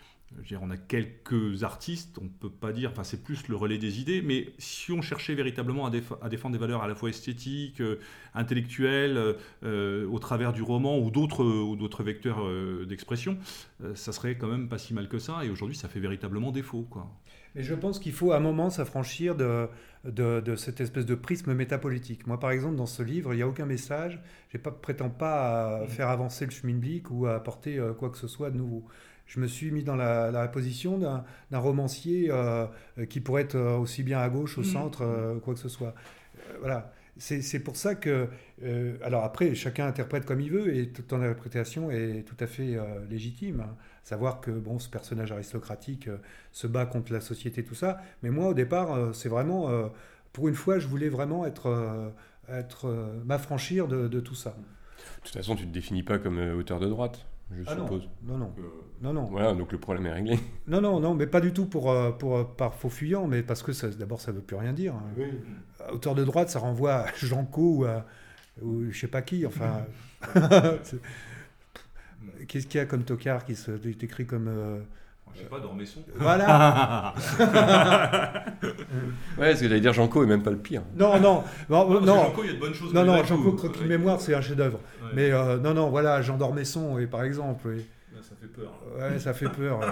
[0.47, 3.77] Dire, on a quelques artistes, on ne peut pas dire, enfin c'est plus le relais
[3.77, 6.95] des idées, mais si on cherchait véritablement à, déf- à défendre des valeurs à la
[6.95, 7.99] fois esthétiques, euh,
[8.33, 9.33] intellectuelles, euh,
[9.65, 13.37] euh, au travers du roman ou d'autres vecteurs euh, d'expression,
[13.83, 15.43] euh, ça serait quand même pas si mal que ça.
[15.43, 17.11] Et aujourd'hui, ça fait véritablement défaut, quoi.
[17.55, 19.67] Mais je pense qu'il faut à un moment s'affranchir de,
[20.05, 22.25] de, de cette espèce de prisme métapolitique.
[22.27, 24.21] Moi, par exemple, dans ce livre, il n'y a aucun message.
[24.49, 28.17] Je ne prétends pas à faire avancer le Schmilblick ou à apporter euh, quoi que
[28.17, 28.85] ce soit de nouveau.
[29.25, 31.23] Je me suis mis dans la, la position d'un
[31.59, 32.65] romancier euh,
[33.09, 34.67] qui pourrait être euh, aussi bien à gauche, au Mhm.
[34.67, 35.93] centre, euh, quoi que ce soit.
[36.49, 36.93] Euh, voilà.
[37.17, 38.29] C'est pour ça que.
[39.03, 42.77] alors après, chacun interprète comme il veut et toute interprétation est tout à fait
[43.09, 43.59] légitime.
[43.61, 43.75] hein.
[44.03, 46.17] Savoir que bon, ce personnage aristocratique euh,
[46.51, 47.99] se bat contre la société, tout ça.
[48.23, 49.69] Mais moi, au départ, euh, c'est vraiment.
[49.69, 49.87] euh,
[50.33, 51.67] pour une fois, je voulais vraiment être.
[51.67, 52.09] euh,
[52.49, 54.49] être euh, m'affranchir de, de tout ça.
[54.49, 58.09] De toute façon, tu te définis pas comme auteur de droite, je Ah suppose.
[58.23, 58.61] non, non, Euh,
[59.01, 59.23] non, non.
[59.25, 60.39] Voilà, donc le problème est réglé.
[60.67, 63.71] Non, non, non, mais pas du tout pour, pour, par faux fuyant, mais parce que
[63.95, 64.95] d'abord, ça veut plus rien dire.
[64.95, 65.91] hein.
[65.93, 68.05] Auteur de droite, ça renvoie à Janco ou à
[68.61, 69.85] ou je sais pas qui, enfin.
[72.47, 74.47] Qu'est-ce qu'il y a comme tocard qui se décrit comme.
[74.47, 74.79] euh,
[75.33, 76.01] Je sais pas, Dormesson.
[76.15, 77.13] Voilà
[79.37, 80.83] Ouais, ce que j'allais dire, Janco est même pas le pire.
[80.95, 82.93] Non, non, non, Parce non, il y a de bonnes choses.
[82.93, 83.57] non, non, malgré Janco tout.
[83.57, 83.83] Croquis.
[83.85, 84.79] Mémoire, c'est un chef-d'œuvre.
[85.03, 85.09] Ouais.
[85.13, 87.67] Mais euh, non, non, voilà, Jean d'Ormesson, oui, par exemple.
[87.67, 87.85] oui.
[88.13, 88.73] Là, ça fait peur.
[88.99, 89.79] Ouais, ça fait peur.
[89.79, 89.85] ouais.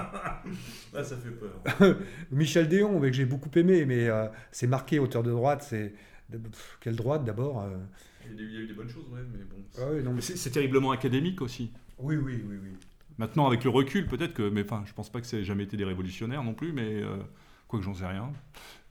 [0.94, 1.96] Là, ça fait peur.
[2.32, 5.94] Michel Déon, mais que j'ai beaucoup aimé, mais euh, c'est marqué auteur de droite, c'est.
[6.32, 7.78] pff, Quelle droite d'abord euh,
[8.30, 9.58] Il y a eu- il y a eu des bonnes choses, ouais, mais bon.
[9.80, 11.72] ah oui, Mais C'est c'est terriblement académique aussi.
[12.00, 12.70] Oui, oui, oui, oui.
[13.18, 15.64] Maintenant, avec le recul, peut-être que, mais enfin, je pense pas que ça ait jamais
[15.64, 17.18] été des révolutionnaires non plus, mais euh,
[17.68, 18.32] quoi que j'en sais rien.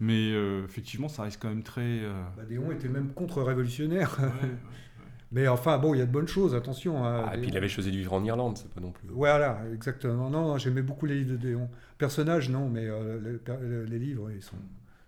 [0.01, 1.81] Mais euh, effectivement, ça reste quand même très.
[1.83, 4.17] euh, Bah, Déon était même contre-révolutionnaire.
[4.21, 4.55] ouais, ouais.
[5.33, 7.05] Mais enfin, bon, il y a de bonnes choses, attention.
[7.05, 9.09] hein, Ah, et puis il avait choisi de vivre en Irlande, c'est pas non plus.
[9.11, 10.31] Voilà, exactement.
[10.31, 11.69] Non, non, j'aimais beaucoup les livres de Déon.
[11.99, 13.39] Personnages, non, mais euh,
[13.87, 14.57] les, livres, ils sont.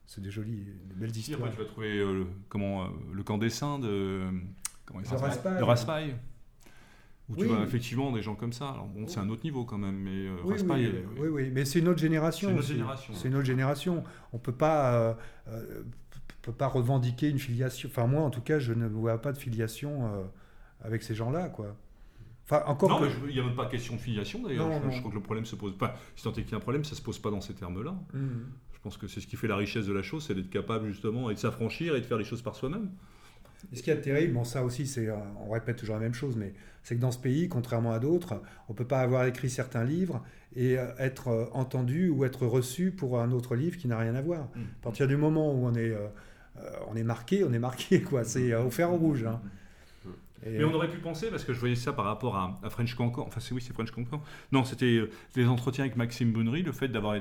[0.05, 1.41] C'est des jolies, des belles histoires.
[1.41, 4.25] après, tu vas trouver euh, le- comment, euh, le camp des saints de.
[4.85, 5.25] Comment il De s'appelle?
[5.29, 5.59] Raspail.
[5.59, 6.17] De Raspail.
[7.31, 7.49] Où tu Oui.
[7.49, 8.71] vois effectivement des gens comme ça.
[8.71, 11.29] Alors bon, c'est un autre niveau quand même, mais euh, Oui, Raspail, oui, euh, oui,
[11.29, 12.49] oui, mais c'est une autre génération.
[12.49, 13.29] C'est une autre génération, C'est ouais.
[13.31, 14.05] une autre génération.
[14.33, 15.15] On peut pas, euh,
[15.49, 15.83] euh,
[16.43, 17.89] peut pas revendiquer une filiation.
[17.89, 20.23] Enfin, moi, en tout cas, je ne vois pas de filiation euh,
[20.83, 21.77] avec ces gens-là, quoi.
[22.47, 23.05] Enfin, encore Non, que.
[23.05, 24.69] mais je- il n'y a même pas question de filiation d'ailleurs.
[24.91, 25.95] Je, crois que le problème se pose pas.
[26.17, 27.95] Si tant est qu'il y a un problème, ça se pose pas dans ces termes-là.
[28.13, 28.47] Mhm.
[28.73, 30.89] Je pense que c'est ce qui fait la richesse de la chose, c'est d'être capable
[30.89, 32.91] justement et de s'affranchir et de faire les choses par soi-même.
[33.73, 36.15] Et ce qui est terrible, bon, ça aussi, c'est, euh, on répète toujours la même
[36.15, 39.51] chose, mais c'est que dans ce pays, contrairement à d'autres, on peut pas avoir écrit
[39.51, 40.23] certains livres
[40.57, 44.15] et euh, être euh, entendu ou être reçu pour un autre livre qui n'a rien
[44.15, 44.49] à voir.
[44.57, 44.61] Mm.
[44.81, 46.09] À partir du moment où on est, euh,
[46.89, 48.25] on est marqué, on est marqué, quoi.
[48.25, 49.25] C'est euh, au fer rouge.
[49.25, 49.41] hein.
[50.47, 52.71] Et- Mais on aurait pu penser, parce que je voyais ça par rapport à, à
[52.71, 54.23] French Cancan, enfin c'est oui, c'est French Cancan.
[54.53, 55.03] Non, c'était
[55.37, 57.21] les entretiens avec Maxime Bonnery, le fait d'avoir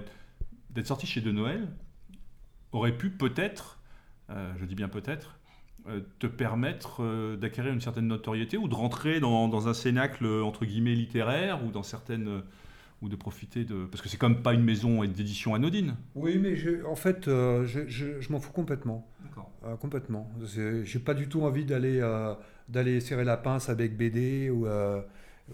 [0.69, 1.67] d'être sorti chez De Noël
[2.71, 3.79] aurait pu peut-être,
[4.29, 5.38] euh, je dis bien peut-être,
[6.19, 10.43] te permettre euh, d'acquérir une certaine notoriété ou de rentrer dans, dans un cénacle euh,
[10.43, 12.41] entre guillemets littéraire ou dans certaines euh,
[13.01, 15.95] ou de profiter de parce que c'est quand même pas une maison d'édition anodine.
[16.15, 19.07] Oui, mais je- en fait, euh, je, je- je m'en fous complètement.
[19.23, 19.49] D'accord.
[19.65, 20.29] Euh, complètement.
[20.83, 22.33] J'ai pas du tout envie d'aller euh,
[22.67, 25.01] d'aller serrer la pince avec BD ou, euh,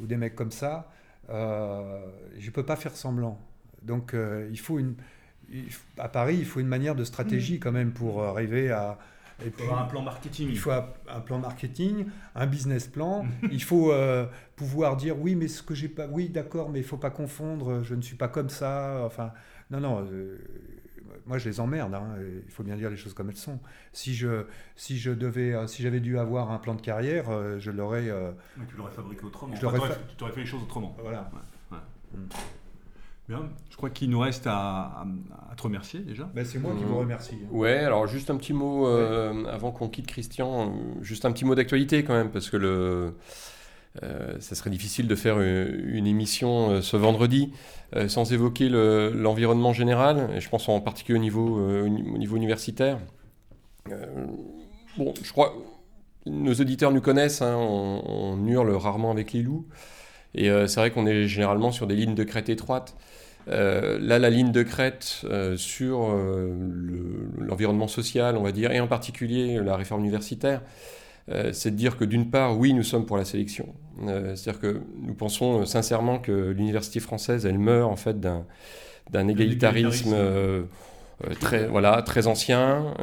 [0.01, 0.91] ou des mecs comme ça.
[1.30, 2.03] Euh,
[2.38, 3.39] je peux pas faire semblant.
[3.84, 4.95] Donc euh, il faut une
[5.51, 5.65] il
[5.99, 8.97] à Paris, il faut une manière de stratégie quand même pour arriver à
[9.41, 10.47] et Il puis, faut avoir un plan marketing.
[10.49, 12.05] il faut un un plan marketing,
[12.36, 13.25] un business plan.
[13.51, 14.25] il faut euh,
[14.55, 17.83] pouvoir dire oui, mais ce que j'ai pas, oui, d'accord, mais il faut pas confondre.
[17.83, 19.01] Je ne suis pas comme ça.
[19.05, 19.31] Enfin,
[19.71, 20.38] Non, non, euh,
[21.25, 22.15] moi je les emmerde, hein,
[22.45, 23.59] il faut bien dire les choses comme elles sont.
[23.93, 27.25] Si je, si je devais, euh, si j'avais dû avoir un plan de carrière,
[27.59, 28.09] je l'aurais.
[28.09, 29.55] euh, Mais tu l'aurais fabriqué autrement.
[29.55, 30.95] Je l'aurais Enfin, fa- t'aurais- tu aurais fait les choses autrement.
[31.01, 31.29] voilà.
[33.28, 33.49] Bien.
[33.71, 35.05] Je crois qu'il nous reste à, à-
[35.51, 36.30] à te remercier déjà.
[36.36, 37.38] Ben, c'est moi qui vous remercie.
[37.49, 41.43] Ouais, alors juste un petit mot euh, avant qu'on quitte Christian, euh, juste un petit
[41.45, 43.15] mot d'actualité quand même, parce que le,
[44.03, 47.51] euh, ça serait difficile de faire une, une émission euh, ce vendredi
[47.95, 51.89] euh, sans évoquer le- l'environnement général, et je pense en particulier au niveau, euh, au
[51.89, 52.99] ni- au niveau universitaire.
[53.91, 54.26] Euh,
[54.97, 55.53] bon, je crois
[56.28, 59.65] nos auditeurs nous connaissent, hein, on, on hurle rarement avec les loups,
[60.36, 62.95] et euh, c'est vrai qu'on est généralement sur des lignes de crête étroites.
[63.49, 68.71] Euh, là, la ligne de crête euh, sur euh, le- l'environnement social, on va dire,
[68.71, 70.61] et en particulier la réforme universitaire,
[71.53, 73.73] c'est de dire que d'une part, oui, nous sommes pour la sélection.
[74.07, 80.15] C'est-à-dire que nous pensons sincèrement que l'université française, elle meurt en fait d'un égalitarisme
[81.39, 82.93] très, voilà, très ancien,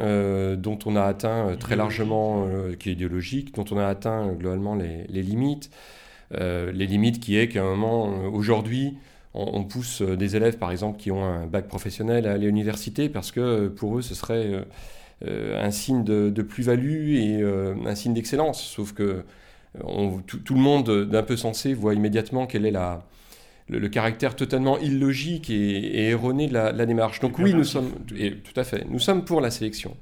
[0.57, 2.47] dont on a atteint très largement,
[2.79, 5.69] qui est idéologique, dont on a atteint globalement les, les limites.
[6.39, 8.95] Euh, les limites qui est qu'à un moment, euh, aujourd'hui,
[9.33, 12.49] on, pousse euh, des élèves, par exemple, qui ont un bac professionnel à aller à
[12.49, 14.65] l'université parce que pour eux, ce serait
[15.25, 18.61] un signe de, de plus-value et un signe d'excellence.
[18.61, 19.23] Sauf que
[19.83, 23.05] on- tout, tout le monde d'un peu sensé voit immédiatement quel est la,
[23.69, 27.19] le, le caractère totalement illogique et, et erroné de la, de la démarche.
[27.21, 29.95] Donc oui, nous sommes, et, tout à fait, nous sommes pour la sélection.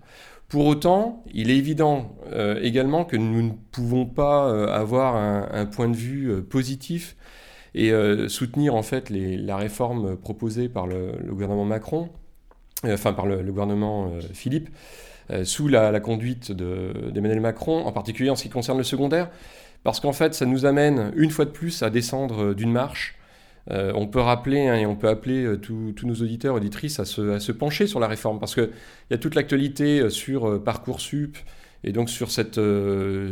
[0.51, 5.65] Pour autant, il est évident euh, également que nous ne pouvons pas euh, avoir un,
[5.65, 7.15] point de vue euh, positif
[7.73, 7.93] et
[8.27, 12.09] soutenir en fait la réforme proposée par le, gouvernement Macron,
[12.83, 14.67] enfin par le, gouvernement Philippe,
[15.45, 19.29] sous la, conduite de- d'Emmanuel Macron, en particulier en ce qui concerne le secondaire,
[19.85, 23.17] parce qu'en fait ça nous amène une fois de plus à descendre d'une marche.
[23.69, 27.05] Euh, on peut rappeler hein, et on peut appeler euh, tous nos auditeurs, auditrices à
[27.05, 28.69] se, pencher sur la réforme, parce qu'il
[29.11, 31.37] y a toute l'actualité euh, sur Parcoursup,
[31.83, 32.59] et donc sur cette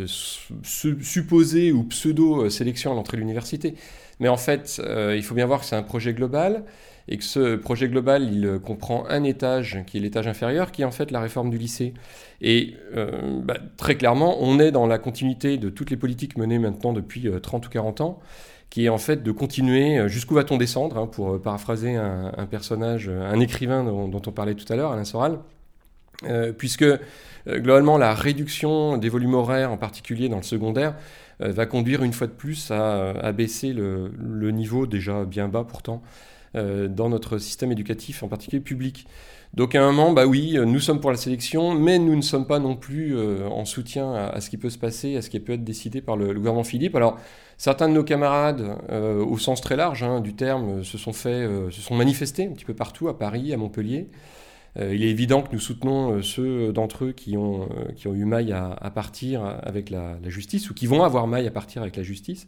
[0.08, 3.76] su- supposée ou pseudo-sélection à l'entrée de l'université.
[4.20, 4.82] Mais en fait,
[5.16, 6.66] il faut bien voir que c'est un projet global
[7.08, 10.86] et que ce projet global, il comprend un étage qui est l'étage inférieur, qui est
[10.86, 11.94] en fait la réforme du lycée.
[12.42, 12.76] Et
[13.44, 17.28] bah, très clairement, on est dans la continuité de toutes les politiques menées maintenant depuis
[17.28, 18.20] euh, 30 ou 40 ans,
[18.70, 22.46] qui est en fait de continuer euh, jusqu'où va-t-on descendre, hein, pour euh, paraphraser un,
[22.50, 25.40] personnage, euh, un écrivain dont, on parlait tout à l'heure, Alain Soral,
[26.58, 26.84] puisque
[27.48, 30.96] globalement la réduction des volumes horaires, en particulier dans le secondaire,
[31.40, 36.02] va conduire une fois de plus à, à baisser le, niveau déjà bien bas pourtant
[36.54, 39.08] dans notre système éducatif, en particulier public.
[39.54, 42.46] Donc à un moment, bah oui, nous sommes pour la sélection, mais nous ne sommes
[42.46, 45.40] pas non plus en soutien à, à ce qui peut se passer, à ce qui
[45.40, 46.98] peut être décidé par le, le gouvernement Philippe.
[46.98, 47.18] Alors
[47.60, 51.30] certains de nos camarades, euh, au sens très large hein, du terme, se sont fait,
[51.30, 54.08] euh, se sont manifestés un petit peu partout, à Paris, à Montpellier.
[54.78, 57.70] Euh, il est évident que nous soutenons euh, ceux d'entre eux qui ont,
[58.06, 61.84] euh, eu maille à, partir avec la, justice ou qui vont avoir maille à partir
[61.84, 62.48] avec la justice.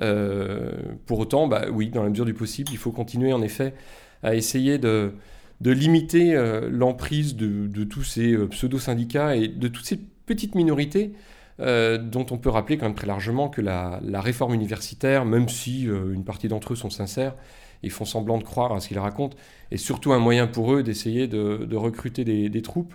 [0.00, 0.72] Euh,
[1.06, 3.74] pour autant, bah, oui, dans la mesure du possible, il faut continuer en effet
[4.22, 5.12] à essayer de,
[5.60, 11.12] limiter euh, l'emprise de, tous ces euh, pseudo-syndicats et de toutes ces petites minorités
[11.60, 15.48] euh, dont on peut rappeler quand même très largement que la, la réforme universitaire, même
[15.48, 17.34] si euh, une partie d'entre eux sont sincères
[17.82, 19.36] et font semblant de croire à ce qu'ils racontent,
[19.70, 22.94] est surtout un moyen pour eux d'essayer de, de recruter des, des troupes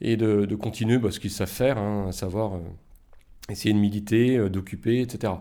[0.00, 2.60] et de, de continuer bah, ce qu'ils savent faire, hein, à savoir euh,
[3.48, 5.32] essayer de militer, d'occuper, etc.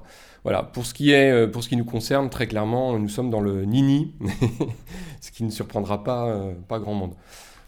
[0.43, 3.41] Voilà, pour ce, qui est, pour ce qui nous concerne, très clairement, nous sommes dans
[3.41, 4.13] le nini,
[5.21, 7.13] ce qui ne surprendra pas, pas grand monde.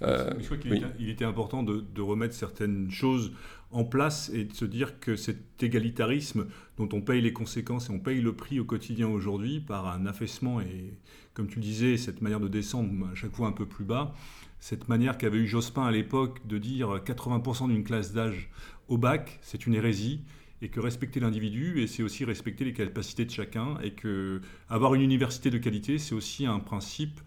[0.03, 1.09] Euh, Je crois qu'il oui.
[1.09, 3.31] était, important de, de remettre certaines choses
[3.71, 6.47] en place et de se dire que cet égalitarisme
[6.77, 10.05] dont on paye les conséquences et on paye le prix au quotidien aujourd'hui par un
[10.05, 10.93] affaissement et,
[11.33, 14.13] comme tu le disais, cette manière de descendre à chaque fois un peu plus bas,
[14.59, 18.49] cette manière qu'avait eu Jospin à l'époque de dire 80% d'une classe d'âge
[18.87, 20.21] au bac, c'est une hérésie
[20.61, 24.93] et que respecter l'individu, et c'est aussi respecter les capacités de chacun, et que avoir
[24.93, 27.19] une université de qualité, c'est aussi un principe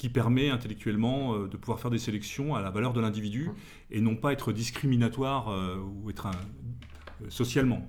[0.00, 3.50] qui permet intellectuellement euh, de pouvoir faire des sélections à la valeur de l'individu
[3.90, 7.82] et non pas être discriminatoire euh, ou être un- euh, socialement.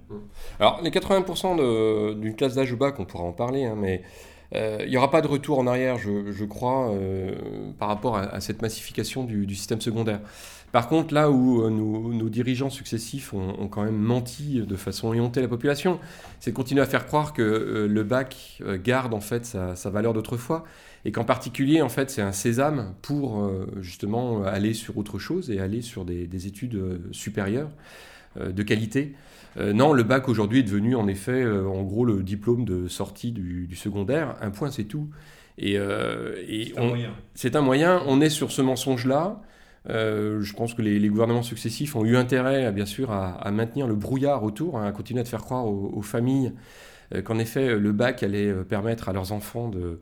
[0.59, 4.01] Alors, les 80% de- d'une classe d'âge au bac, on pourra en parler, hein, mais
[4.53, 7.34] euh, il n'y aura pas de retour en arrière, je, je crois, euh,
[7.80, 10.20] par rapport à, à cette massification du, du système secondaire.
[10.74, 14.76] Par contre, là où euh, nos, nos dirigeants successifs ont, ont quand même menti de
[14.76, 15.99] façon éhontée à la population,
[16.41, 20.14] c'est de continuer à faire croire que le bac garde en fait sa, sa valeur
[20.14, 20.66] d'autrefois
[21.06, 25.49] et qu'en particulier, en fait, c'est un sésame pour euh, justement aller sur autre chose
[25.49, 27.72] et aller sur des, des études euh, supérieures
[28.39, 29.14] euh, de qualité.
[29.58, 32.88] Euh, non, le bac aujourd'hui est devenu en effet, euh, en gros, le diplôme de
[32.88, 34.36] sortie du, du secondaire.
[34.41, 35.10] Un point, c'est tout.
[35.58, 37.10] Et, euh, et C'est un on- moyen.
[37.36, 38.02] c'est un moyen.
[38.08, 39.41] On est sur ce mensonge-là.
[39.88, 43.88] Je pense que les, les gouvernements successifs ont eu intérêt, bien sûr, à, à maintenir
[43.88, 46.54] le brouillard autour, hein, à continuer à faire croire aux, aux familles
[47.26, 49.99] qu'en effet, le bac allait permettre à leurs enfants de,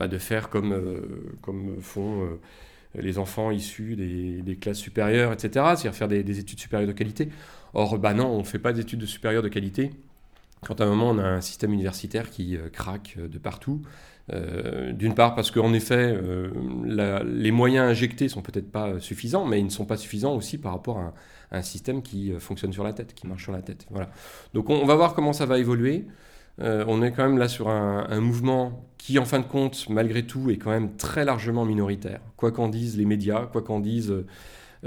[0.00, 2.40] bah, de faire comme, euh, font euh,
[2.94, 7.28] les enfants issus des, classes supérieures, etc., c'est-à-dire faire des, des études supérieures de qualité.
[7.74, 9.90] Or, bah non, on ne fait pas d'études de supérieures de qualité.
[10.64, 13.82] Quand à un moment, on a un système universitaire qui euh, craque de partout.
[14.92, 16.16] D'une part parce qu'en effet,
[17.26, 20.70] les moyens injectés sont peut-être pas suffisants, mais ils ne sont pas suffisants aussi par
[20.70, 21.14] rapport à
[21.50, 23.88] un, système qui fonctionne sur la tête, qui marche sur la tête.
[23.90, 24.08] Voilà.
[24.54, 26.06] Donc on, on va voir comment ça va évoluer.
[26.60, 30.26] Euh, on est quand même là sur un, mouvement qui, en fin de compte, malgré
[30.26, 32.20] tout, est quand même très largement minoritaire.
[32.36, 34.26] Quoi qu'en disent les médias, quoi qu'en disent euh,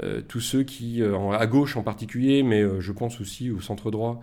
[0.02, 4.20] euh, tous ceux qui, à gauche en particulier, mais je pense aussi au centre droit,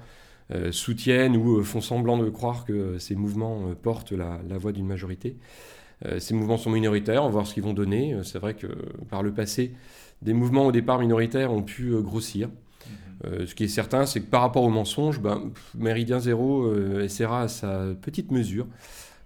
[0.72, 5.38] soutiennent ou font semblant de croire que ces mouvements portent la, la voix d'une majorité.
[6.20, 8.18] Ces mouvements sont minoritaires, on va voir ce qu'ils vont donner.
[8.24, 8.68] C'est vrai que
[9.10, 9.72] par le passé,
[10.22, 12.50] des mouvements au départ minoritaires ont pu grossir.
[13.26, 17.04] Euh, ce qui est certain, c'est que par rapport aux mensonges, ben, Méridien Zéro euh,
[17.04, 18.68] essaiera à sa petite mesure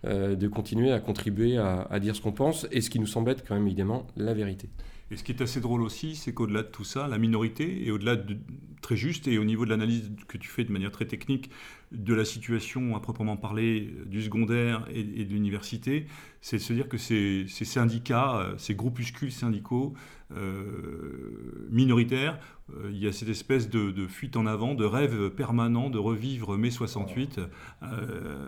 [0.05, 3.31] euh, de continuer à contribuer à, dire ce qu'on pense et ce qui nous semble
[3.31, 4.69] être quand même évidemment la vérité.
[5.11, 7.91] Et ce qui est assez drôle aussi, c'est qu'au-delà de tout ça, la minorité, et
[7.91, 8.37] au-delà de
[8.81, 11.51] très juste, et au niveau de l'analyse que tu fais de manière très technique
[11.91, 16.07] de la situation à proprement parler du secondaire et, de l'université,
[16.41, 19.93] c'est de se dire que ces, syndicats, ces groupuscules syndicaux
[20.35, 22.39] euh, minoritaires,
[22.73, 26.57] euh, il y a cette espèce de, fuite en avant, de rêve permanent de revivre
[26.57, 27.39] mai 68,
[27.83, 28.47] euh,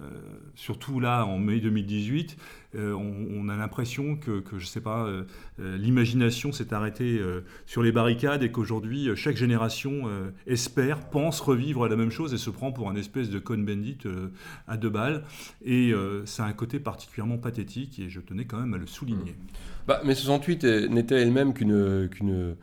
[0.55, 2.38] surtout là en mai 2018.
[2.75, 5.07] euh, on, on a l'impression que, que, je sais pas,
[5.59, 7.21] l'imagination s'est arrêtée
[7.65, 10.03] sur les barricades et qu'aujourd'hui, chaque génération
[10.45, 14.28] espère, pense revivre la même chose et se prend pour un espèce de Cohn-Bendit euh,
[14.67, 15.23] à deux balles.
[15.65, 15.93] Et
[16.25, 19.36] ça a un côté particulièrement pathétique et je tenais quand même à le souligner.
[19.88, 22.55] Bah, mai 68 euh, n'était elle-même qu'une qu'une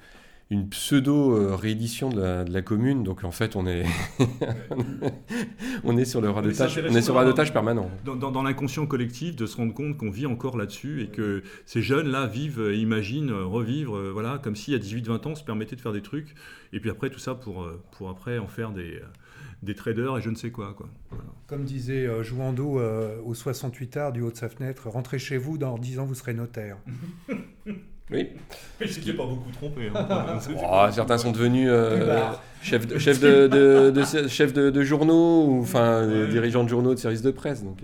[0.50, 3.84] une pseudo-réédition de la, de la commune, donc en fait on est,
[5.84, 7.90] on est sur le radotage, c'est on est sur le radotage permanent.
[8.04, 11.42] Dans, dans- dans l'inconscient collectif, de se rendre compte qu'on vit encore là-dessus et que
[11.66, 15.34] ces jeunes-là vivent, euh, imaginent, euh, revivre, euh, voilà, comme si à 18-20 ans, on
[15.34, 16.34] se permettait de faire des trucs.
[16.72, 19.04] Et puis après, tout ça pour, euh, pour après en faire des, euh,
[19.64, 20.74] des traders et je ne sais quoi.
[20.76, 20.88] quoi.
[21.10, 21.24] Voilà.
[21.46, 25.36] Comme disait euh, Jouando euh, au 68 art du haut de sa fenêtre, rentrez chez
[25.36, 26.76] vous, dans 10 ans vous serez notaire.
[28.10, 28.28] Oui.
[28.82, 29.88] Il s'était pas beaucoup trompé.
[29.94, 30.38] hein.
[30.62, 32.42] Oh, certains sont devenus euh, Plus bas.
[32.60, 36.28] chefs de, chefs de, de- de- chefs de- de journaux ou enfin Ouais.
[36.28, 37.64] dirigeants de journaux de services de presse.
[37.64, 37.78] Donc,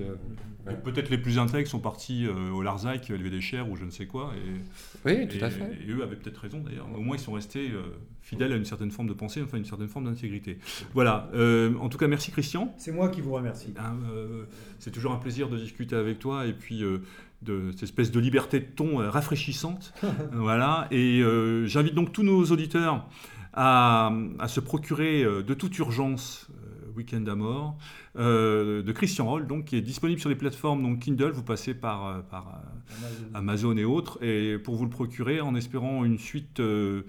[0.84, 3.90] Peut-être les plus intègres sont partis euh, au Larzac élever des chairs ou je ne
[3.90, 4.32] sais quoi.
[4.36, 5.78] Et, oui, tout et- à fait.
[5.86, 6.86] Et eux avaient peut-être raison d'ailleurs.
[6.96, 7.82] Au moins, ils sont restés euh,
[8.22, 10.58] fidèles à une certaine forme de pensée, enfin une certaine forme d'intégrité.
[10.94, 11.28] Voilà.
[11.34, 12.74] Euh, en tout cas, merci Christian.
[12.78, 13.74] C'est moi qui vous remercie.
[13.78, 14.44] Hein, euh,
[14.78, 16.98] c'est toujours un plaisir de discuter avec toi et puis euh,
[17.42, 19.92] de cette espèce de liberté de ton euh, rafraîchissante.
[20.32, 20.86] voilà.
[20.90, 23.06] Et euh, j'invite donc tous nos auditeurs
[23.52, 26.69] à, à se procurer euh, de toute urgence euh,
[27.00, 27.76] Weekend à mort
[28.16, 31.32] euh, de Christian Roll, donc qui est disponible sur les plateformes donc Kindle.
[31.32, 32.94] Vous passez par, euh, par euh,
[33.34, 37.02] Amazon et autres, et pour vous le procurer en espérant une suite euh,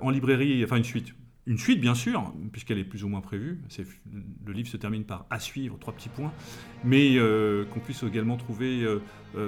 [0.00, 1.14] en librairie, enfin une suite.
[1.46, 3.58] Une suite, bien sûr, puisqu'elle est plus ou moins prévue.
[4.44, 6.30] Le livre se termine par à suivre, trois petits points.
[6.84, 8.84] Mais euh, qu'on puisse également trouver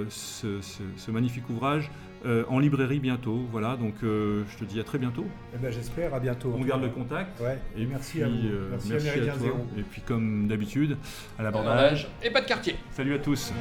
[0.09, 1.91] ce, ce- ce magnifique ouvrage
[2.25, 3.39] euh, en librairie bientôt.
[3.51, 5.25] Voilà, donc euh, je te dis à très bientôt.
[5.53, 6.53] Eh ben, J'espère, à bientôt.
[6.57, 7.39] On garde le contact.
[7.39, 8.33] Ouais, Et merci puis, à vous.
[8.33, 9.41] euh, merci, merci à à Méridien toi.
[9.43, 9.57] Zéro.
[9.77, 10.97] Et puis comme d'habitude,
[11.39, 12.07] à l'abordage.
[12.23, 12.75] Et pas de quartier.
[12.91, 13.51] Salut à tous.